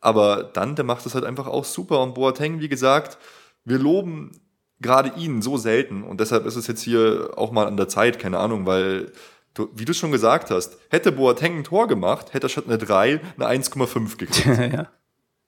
[0.00, 2.00] Aber Dante macht es halt einfach auch super.
[2.02, 3.18] Und Boateng, wie gesagt,
[3.64, 4.40] wir loben
[4.80, 6.02] gerade ihn so selten.
[6.02, 9.12] Und deshalb ist es jetzt hier auch mal an der Zeit, keine Ahnung, weil
[9.54, 12.78] du, wie du schon gesagt hast, hätte Boateng ein Tor gemacht, hätte er statt eine
[12.78, 14.72] 3 eine 1,5 gekriegt.
[14.72, 14.88] ja.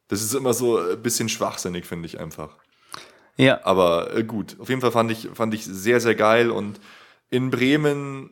[0.08, 2.56] Das ist immer so ein bisschen schwachsinnig, finde ich einfach.
[3.36, 3.60] Ja.
[3.64, 6.50] Aber äh, gut, auf jeden Fall fand ich, fand ich sehr, sehr geil.
[6.50, 6.80] Und
[7.30, 8.30] in Bremen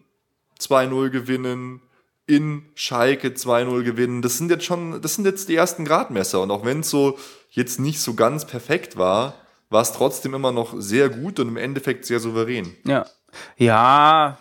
[0.60, 1.82] 2-0 gewinnen,
[2.26, 6.40] in Schalke 2-0 gewinnen, das sind jetzt schon, das sind jetzt die ersten Gradmesser.
[6.40, 7.18] Und auch wenn es so
[7.50, 9.34] jetzt nicht so ganz perfekt war,
[9.70, 12.74] war es trotzdem immer noch sehr gut und im Endeffekt sehr souverän.
[12.84, 13.06] Ja.
[13.56, 14.38] Ja,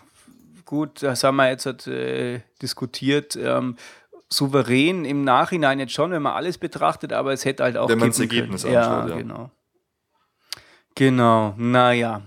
[0.66, 3.36] gut, das haben wir jetzt äh, diskutiert.
[3.36, 3.76] Ähm,
[4.28, 7.88] souverän im Nachhinein jetzt schon, wenn man alles betrachtet, aber es hätte halt auch.
[7.88, 8.76] Wenn man das Ergebnis können.
[8.76, 9.16] anschaut, ja.
[9.16, 9.50] Genau.
[10.94, 12.22] Genau, naja.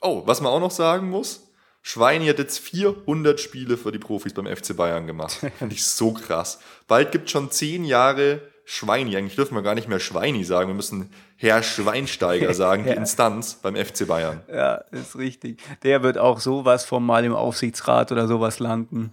[0.00, 1.46] Oh, was man auch noch sagen muss,
[1.82, 5.34] Schweini hat jetzt 400 Spiele für die Profis beim FC Bayern gemacht.
[5.58, 6.58] Finde ich so krass.
[6.88, 9.16] Bald gibt schon 10 Jahre Schweini.
[9.16, 10.68] Eigentlich dürfen wir gar nicht mehr Schweini sagen.
[10.68, 12.90] Wir müssen Herr Schweinsteiger sagen, die.
[12.90, 14.42] Instanz beim FC Bayern.
[14.52, 15.62] Ja, ist richtig.
[15.84, 19.12] Der wird auch sowas von mal im Aufsichtsrat oder sowas landen.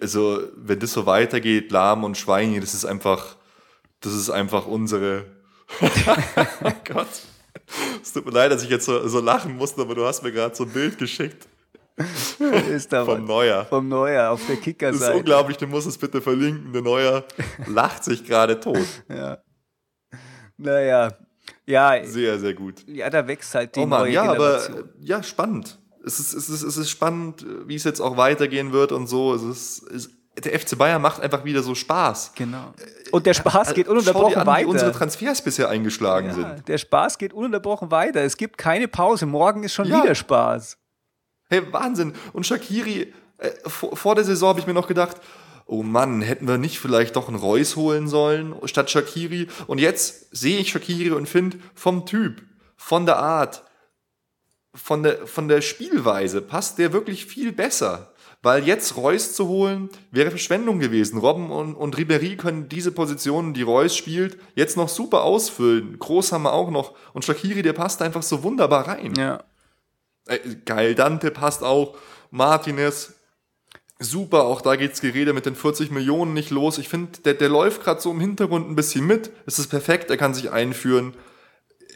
[0.00, 3.36] Also, wenn das so weitergeht, Lahm und Schweini, das ist einfach,
[4.00, 5.24] das ist einfach unsere.
[5.80, 7.08] oh Gott.
[8.02, 10.32] Es tut mir leid, dass ich jetzt so, so lachen musste, aber du hast mir
[10.32, 11.46] gerade so ein Bild geschickt
[12.70, 13.24] Ist da vom.
[13.24, 13.64] Neuer.
[13.66, 15.16] Vom Neuer auf der Das ist Kickerseite.
[15.18, 16.72] unglaublich, du musst es bitte verlinken.
[16.72, 17.24] Der Neuer
[17.66, 18.78] lacht sich gerade tot.
[19.08, 19.38] Ja.
[20.56, 21.12] Naja.
[21.66, 22.84] Ja, Sehr, sehr gut.
[22.86, 24.88] ja, da wächst halt die Oh Mann, neue ja, aber Generation.
[25.00, 25.78] ja, spannend.
[26.04, 29.34] Es ist, es, ist, es ist spannend, wie es jetzt auch weitergehen wird und so.
[29.34, 30.10] Es ist, es,
[30.40, 32.32] der FC Bayern macht einfach wieder so Spaß.
[32.34, 32.72] Genau.
[33.10, 34.68] Und der Spaß geht Schau dir ununterbrochen an, wie weiter.
[34.68, 36.68] unsere Transfers bisher eingeschlagen ja, sind.
[36.68, 38.22] der Spaß geht ununterbrochen weiter.
[38.22, 39.26] Es gibt keine Pause.
[39.26, 40.02] Morgen ist schon Ja.
[40.02, 40.78] wieder Spaß.
[41.48, 42.14] Hey, Wahnsinn.
[42.32, 45.16] Und Shakiri, äh, vor, vor der Saison habe ich mir noch gedacht,
[45.66, 49.48] oh Mann, hätten wir nicht vielleicht doch einen Reus holen sollen statt Shakiri.
[49.66, 52.42] Und jetzt sehe ich Shakiri und finde vom Typ,
[52.76, 53.64] von der Art,
[54.74, 58.12] von der, von der Spielweise passt der wirklich viel besser.
[58.40, 61.18] Weil jetzt Reus zu holen, wäre Verschwendung gewesen.
[61.18, 65.98] Robben und, und Ribéry können diese Positionen, die Reus spielt, jetzt noch super ausfüllen.
[65.98, 66.94] Groß haben wir auch noch.
[67.12, 69.14] Und Shakiri, der passt einfach so wunderbar rein.
[69.16, 69.42] Ja.
[70.26, 71.96] Äh, geil, Dante passt auch.
[72.30, 73.14] Martinez,
[73.98, 76.78] super, auch da geht's Gerede mit den 40 Millionen nicht los.
[76.78, 79.30] Ich finde, der, der läuft gerade so im Hintergrund ein bisschen mit.
[79.46, 81.14] Es ist perfekt, er kann sich einführen.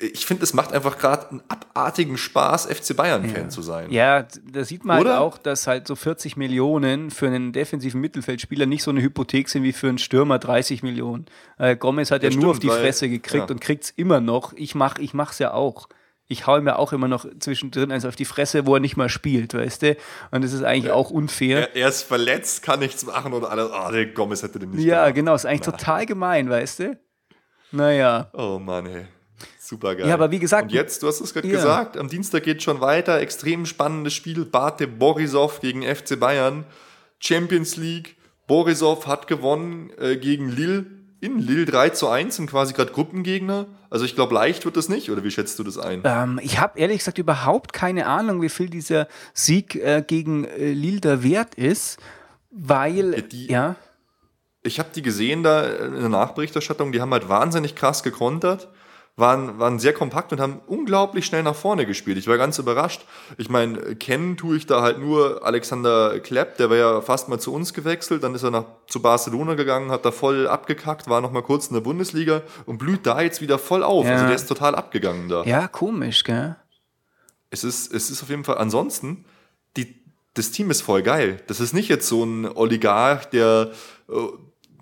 [0.01, 3.91] Ich finde, es macht einfach gerade einen abartigen Spaß, FC Bayern-Fan zu sein.
[3.93, 5.11] Ja, da sieht man Oder?
[5.13, 9.49] halt auch, dass halt so 40 Millionen für einen defensiven Mittelfeldspieler nicht so eine Hypothek
[9.49, 11.27] sind wie für einen Stürmer 30 Millionen.
[11.59, 13.55] Äh, Gomez hat ja, Ja, nur auf die weil- Fresse gekriegt ja.
[13.55, 14.53] und kriegt's immer noch.
[14.55, 15.89] Ich mach, ich mach's ja auch.
[16.27, 19.11] Ich hau mir auch immer noch zwischendrin eins auf die Fresse, wo er nicht mal
[19.11, 19.97] spielt, weißt du?
[20.31, 21.69] Und das ist eigentlich auch unfair.
[21.75, 23.71] Er, er ist verletzt, kann nichts machen und alles.
[23.71, 25.15] Ah, der Gomez hätte den nicht Ja, gemacht.
[25.17, 26.99] genau, ist eigentlich total gemein, weißt du?
[27.73, 28.31] Naja.
[28.33, 29.07] Oh Mann, ey.
[29.59, 30.09] Super geil.
[30.09, 31.55] Ja, aber wie gesagt- Und jetzt, du hast es gerade Ja.
[31.57, 33.21] gesagt, am Dienstag geht schon weiter.
[33.21, 34.45] Extrem spannendes Spiel.
[34.45, 36.65] Bate Borisov gegen FC Bayern.
[37.19, 38.17] Champions League.
[38.47, 40.87] Borisov hat gewonnen äh, gegen Lille.
[41.21, 43.67] In Lille 3 zu 1 sind quasi gerade Gruppengegner.
[43.91, 45.09] Also ich glaube, leicht wird das nicht.
[45.11, 46.03] Oder wie schätzt du das ein?
[46.05, 50.73] Ähm, ich habe ehrlich gesagt überhaupt keine Ahnung, wie viel dieser Sieg äh, gegen äh,
[50.73, 52.01] Lille der wert ist,
[52.51, 53.77] weil, die- ja,
[54.65, 56.91] Ich habe die gesehen da in der Nachberichterstattung.
[56.93, 58.69] Die haben halt wahnsinnig krass gekontert.
[59.15, 62.17] Waren, waren sehr kompakt und haben unglaublich schnell nach vorne gespielt.
[62.17, 63.03] Ich war ganz überrascht.
[63.37, 67.39] Ich meine, kennen tue ich da halt nur Alexander Klepp, der war ja fast mal
[67.39, 71.21] zu uns gewechselt, dann ist er nach, zu Barcelona gegangen, hat da voll abgekackt, war
[71.21, 74.07] noch mal kurz in der Bundesliga und blüht da jetzt wieder voll auf.
[74.07, 74.13] Ja.
[74.13, 75.45] Also der ist total abgegangen da.
[75.45, 76.57] ja, komisch, gell?
[77.51, 79.27] Es ist, es ist auf jeden Fall, ansonsten,
[79.77, 80.03] die,
[80.33, 81.43] das Team ist voll geil.
[81.49, 83.73] Das ist nicht jetzt so ein Oligarch, der
[84.09, 84.15] äh,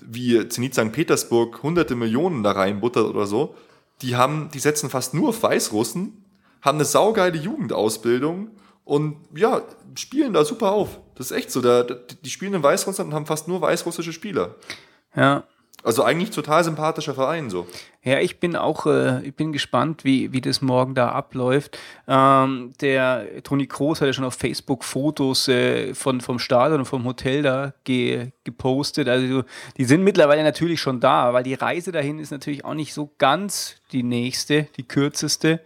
[0.03, 0.93] wie Zenit St.
[0.93, 3.57] Petersburg hunderte Millionen da reinbuttert oder so.
[4.03, 6.25] Die haben, die setzen fast nur auf Weißrussen,
[6.63, 8.51] haben eine saugeile Jugendausbildung
[8.85, 9.63] und ja,
[9.95, 10.99] spielen da super auf.
[11.15, 11.61] Das ist echt so.
[11.61, 14.55] Da, die spielen in Weißrussland und haben fast nur weißrussische Spieler.
[15.15, 15.45] Ja.
[15.83, 17.67] Also eigentlich total sympathischer Verein so.
[18.03, 21.79] Ja, ich bin auch, äh, ich bin gespannt, wie, wie das morgen da abläuft.
[22.07, 26.87] Ähm, der Toni Kroos hat ja schon auf Facebook Fotos äh, von, vom Stadion und
[26.87, 29.09] vom Hotel da ge, gepostet.
[29.09, 29.45] Also
[29.77, 33.11] die sind mittlerweile natürlich schon da, weil die Reise dahin ist natürlich auch nicht so
[33.19, 35.61] ganz die nächste, die kürzeste.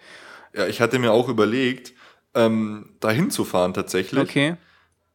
[0.55, 1.93] Ja, ich hatte mir auch überlegt,
[2.35, 4.23] ähm, dahin zu fahren tatsächlich.
[4.23, 4.57] Okay.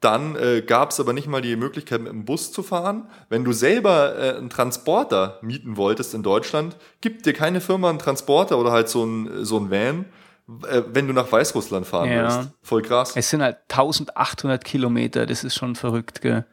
[0.02, 3.10] Dann äh, gab es aber nicht mal die Möglichkeit, mit dem Bus zu fahren.
[3.28, 8.00] Wenn du selber äh, einen Transporter mieten wolltest in Deutschland, gibt dir keine Firma einen
[8.00, 10.06] Transporter oder halt so ein, so ein Van,
[10.70, 12.24] äh, wenn du nach Weißrussland fahren Ja.
[12.38, 12.52] willst.
[12.62, 13.12] Voll krass.
[13.16, 16.46] Es sind halt 1800 Kilometer, das ist schon verrückt, gell?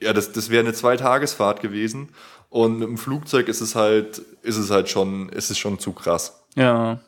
[0.00, 2.10] Ja, das, das wäre eine Zweitagesfahrt gewesen.
[2.50, 5.92] Und mit dem Flugzeug ist es halt, ist es halt schon, ist es schon zu
[5.92, 6.44] krass.
[6.54, 7.00] Ja.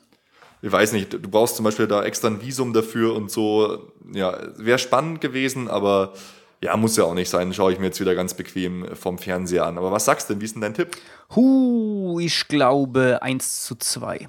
[0.64, 3.92] Ich weiß nicht, du brauchst zum Beispiel da extra ein Visum dafür und so.
[4.14, 6.14] Ja, wäre spannend gewesen, aber
[6.62, 7.52] Ja, muss ja auch nicht sein.
[7.52, 9.76] Schaue ich mir jetzt wieder ganz bequem vom Fernseher an.
[9.76, 10.40] Aber was sagst du denn?
[10.40, 10.96] Wie ist denn dein Tipp?
[11.36, 14.26] Huh, ich glaube 1 zu 2.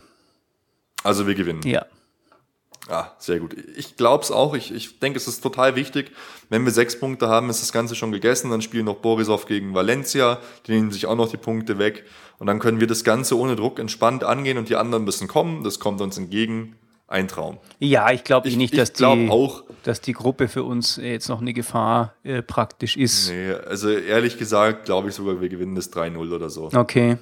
[1.03, 1.61] Also wir gewinnen.
[1.63, 1.85] Ja.
[2.89, 3.55] Ah, sehr gut.
[3.77, 4.53] Ich glaube es auch.
[4.55, 6.11] Ich, ich denke, es ist total wichtig.
[6.49, 8.51] Wenn wir sechs Punkte haben, ist das Ganze schon gegessen.
[8.51, 10.39] Dann spielen noch Borisov gegen Valencia.
[10.67, 12.03] Die nehmen sich auch noch die Punkte weg.
[12.37, 15.63] Und dann können wir das Ganze ohne Druck entspannt angehen und die anderen müssen kommen.
[15.63, 16.75] Das kommt uns entgegen.
[17.07, 17.59] Ein Traum.
[17.79, 19.63] Ja, ich glaube Ich- nicht, ich dass, die, auch.
[19.83, 23.29] dass die Gruppe für uns jetzt noch eine Gefahr äh, praktisch ist.
[23.29, 26.71] Nee, also ehrlich gesagt, glaube ich sogar, wir gewinnen das 3-0 oder so.
[26.73, 27.17] Okay.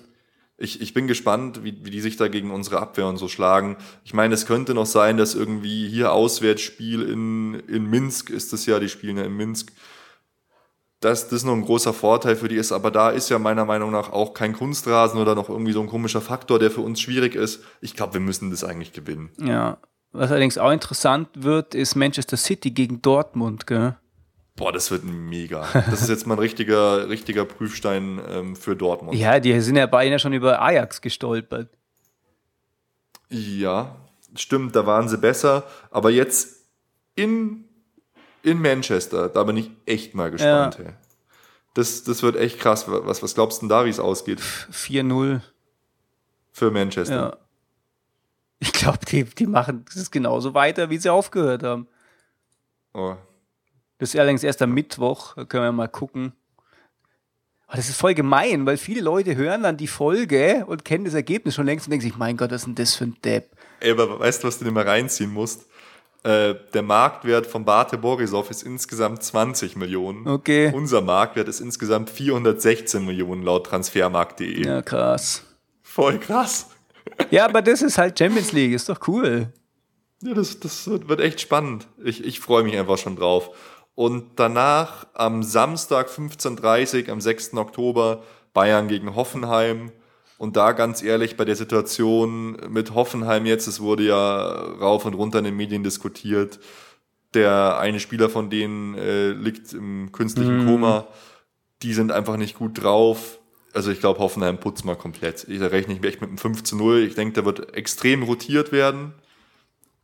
[0.57, 3.76] Ich, ich bin gespannt, wie, wie die sich da gegen unsere Abwehr und so schlagen.
[4.05, 8.66] Ich meine, es könnte noch sein, dass irgendwie hier Auswärtsspiel in, in Minsk ist das
[8.66, 9.74] ja, die spielen ja in Minsk,
[11.04, 12.72] dass das noch ein großer Vorteil für die ist.
[12.72, 15.88] Aber da ist ja meiner Meinung nach auch kein Kunstrasen oder noch irgendwie so ein
[15.88, 17.64] komischer Faktor, der für uns schwierig ist.
[17.82, 19.30] Ich glaube, wir müssen das eigentlich gewinnen.
[19.38, 19.78] Ja.
[20.12, 23.95] Was allerdings auch interessant wird, ist Manchester City gegen Dortmund, gell?
[24.56, 25.68] Boah, das wird mega.
[25.74, 29.18] Das ist jetzt mal ein richtiger, richtiger Prüfstein ähm, für Dortmund.
[29.18, 31.70] Ja, die sind ja ja schon über Ajax gestolpert.
[33.30, 33.95] Ja,
[34.36, 35.64] stimmt, da waren sie besser.
[35.89, 36.68] Aber jetzt
[37.16, 37.62] in,
[38.44, 40.78] in Manchester, da bin ich echt mal gespannt.
[40.78, 40.94] Hey.
[41.74, 42.86] Das, das wird echt krass.
[42.88, 45.41] Was, was glaubst du denn da, wie es ausgeht 4-0.
[46.52, 47.16] für Manchester?
[47.16, 47.38] Ja.
[48.60, 51.88] Ich glaube, die, die machen das genauso weiter, wie sie aufgehört haben.
[52.94, 53.16] Oh.
[53.98, 56.34] Das ist allerdings erst am Mittwoch, da können wir mal gucken.
[57.68, 61.14] Aber das ist voll gemein, weil viele Leute hören dann die Folge und kennen das
[61.14, 63.50] Ergebnis schon längst und denken sich, mein Gott, was ist denn das für ein Depp?
[63.80, 65.66] Ey, aber weißt du, was du dir mal reinziehen musst?
[66.24, 70.26] Äh, der Marktwert von Bate Borisov ist insgesamt 20 Millionen.
[70.26, 70.71] Okay.
[70.74, 74.65] Unser Marktwert ist insgesamt 416 Millionen laut transfermarkt.de.
[74.65, 75.43] Ja, krass.
[75.82, 76.67] Voll krass.
[77.30, 79.51] Ja, aber das ist halt Champions League, ist doch cool.
[80.21, 81.88] Ja, das, das wird echt spannend.
[82.01, 83.49] Ich, ich freue mich einfach schon drauf.
[83.93, 87.55] Und danach am Samstag 15.30 am 6.
[87.55, 89.91] Oktober Bayern gegen Hoffenheim.
[90.38, 95.14] Und da ganz ehrlich, bei der Situation mit Hoffenheim jetzt, es wurde ja rauf und
[95.14, 96.60] runter in den Medien diskutiert,
[97.34, 101.08] der eine Spieler von denen äh, liegt im künstlichen Koma,
[101.82, 103.40] die sind einfach nicht gut drauf.
[103.74, 105.48] Also ich glaube, Hoffenheim putzt mal komplett.
[105.50, 107.00] Ich da rechne ich echt mit einem 5 zu 0.
[107.00, 109.14] Ich denke, da wird extrem rotiert werden.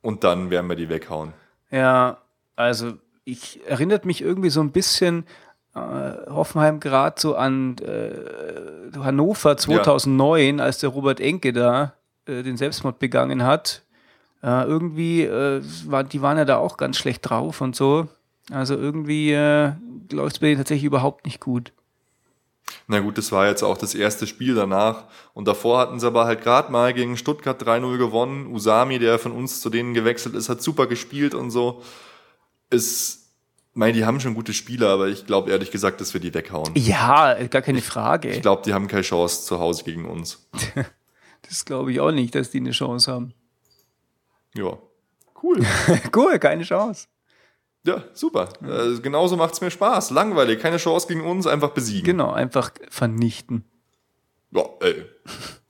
[0.02, 1.34] Und dann werden wir die weghauen.
[1.72, 2.18] Ja,
[2.56, 2.94] also
[3.26, 5.26] ich erinnert mich irgendwie so ein bisschen
[6.30, 11.94] Hoffenheim gerade so an äh, Hannover 2009, als der Robert Enke da
[12.26, 13.84] äh, den Selbstmord begangen hat.
[14.42, 18.08] Äh, irgendwie, äh, war, die waren ja da auch ganz schlecht drauf und so.
[18.52, 19.74] Also irgendwie äh,
[20.12, 21.72] läuft es bei denen tatsächlich überhaupt nicht gut.
[22.88, 25.06] Na gut, das war jetzt auch das erste Spiel danach.
[25.34, 28.48] Und davor hatten sie aber halt gerade mal gegen Stuttgart 3-0 gewonnen.
[28.48, 31.82] Usami, der von uns zu denen gewechselt ist, hat super gespielt und so.
[32.70, 33.19] Ist,
[33.80, 36.74] meine, die haben schon gute Spieler, aber ich glaube ehrlich gesagt, dass wir die weghauen.
[36.76, 38.30] Ja, gar keine Frage.
[38.30, 40.48] Ich glaube, die haben keine Chance zu Hause gegen uns.
[41.42, 43.34] das glaube ich auch nicht, dass die eine Chance haben.
[44.54, 44.78] Ja.
[45.42, 45.66] Cool.
[46.16, 47.08] cool, keine Chance.
[47.86, 48.50] Ja, super.
[48.62, 50.12] Äh, genauso macht's mir Spaß.
[50.12, 52.04] Langweilig, keine Chance gegen uns, einfach besiegen.
[52.06, 53.64] Genau, einfach vernichten.
[54.52, 55.06] Ja, ey.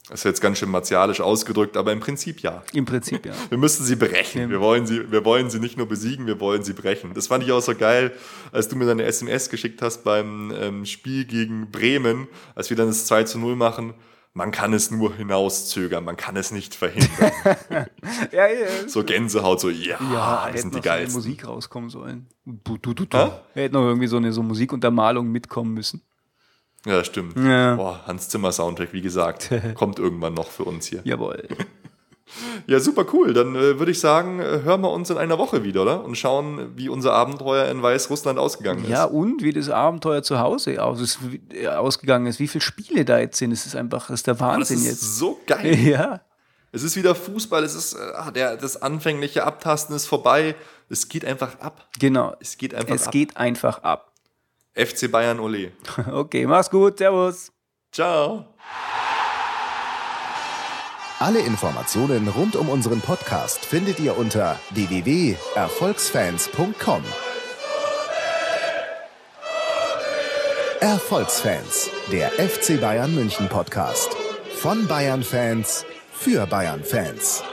[0.09, 2.63] Das ist jetzt ganz schön martialisch ausgedrückt, aber im Prinzip ja.
[2.73, 3.33] Im Prinzip, ja.
[3.49, 4.49] Wir müssen sie brechen.
[4.49, 7.13] Wir wollen sie, wir wollen sie nicht nur besiegen, wir wollen sie brechen.
[7.13, 8.11] Das fand ich auch so geil,
[8.51, 12.87] als du mir deine SMS geschickt hast beim ähm, Spiel gegen Bremen, als wir dann
[12.87, 13.93] das 2 zu 0 machen.
[14.33, 17.31] Man kann es nur hinauszögern, man kann es nicht verhindern.
[18.31, 18.87] ja, ja.
[18.87, 21.19] so Gänsehaut, so, ja, Ja, das sind die so eine geilsten.
[21.19, 22.27] Musik rauskommen sollen.
[22.45, 23.17] Du, du, du, du.
[23.17, 23.31] Hä?
[23.53, 26.03] Hätte noch irgendwie so eine so Musikuntermalung mitkommen müssen.
[26.85, 27.37] Ja, stimmt.
[27.37, 27.75] Ja.
[27.75, 31.01] Boah, Hans Zimmer Soundtrack, wie gesagt, kommt irgendwann noch für uns hier.
[31.03, 31.47] Jawohl.
[32.67, 33.33] Ja, super cool.
[33.33, 36.03] Dann äh, würde ich sagen, äh, hören wir uns in einer Woche wieder, oder?
[36.03, 38.89] Und schauen, wie unser Abenteuer in Weißrussland ausgegangen ist.
[38.91, 42.39] Ja, und wie das Abenteuer zu Hause aus ist, wie- äh, ausgegangen ist.
[42.39, 43.49] Wie viele Spiele da jetzt sind.
[43.49, 45.17] Das ist einfach, das ist der das Wahnsinn ist jetzt.
[45.17, 45.73] so geil.
[45.79, 46.21] Ja.
[46.71, 50.53] Es ist wieder Fußball, es ist äh, ah, der, das anfängliche Abtasten ist vorbei.
[50.87, 51.87] Es geht einfach ab.
[51.99, 52.35] Genau.
[52.39, 53.11] Es geht einfach Es ab.
[53.11, 54.08] geht einfach ab.
[54.79, 55.71] FC Bayern Ole.
[56.07, 56.97] Okay, mach's gut.
[56.97, 57.51] Servus.
[57.91, 58.45] Ciao.
[61.19, 67.03] Alle Informationen rund um unseren Podcast findet ihr unter www.erfolgsfans.com.
[70.79, 74.15] Erfolgsfans, der FC Bayern München Podcast.
[74.61, 77.43] Von Bayern Fans für Bayern Fans.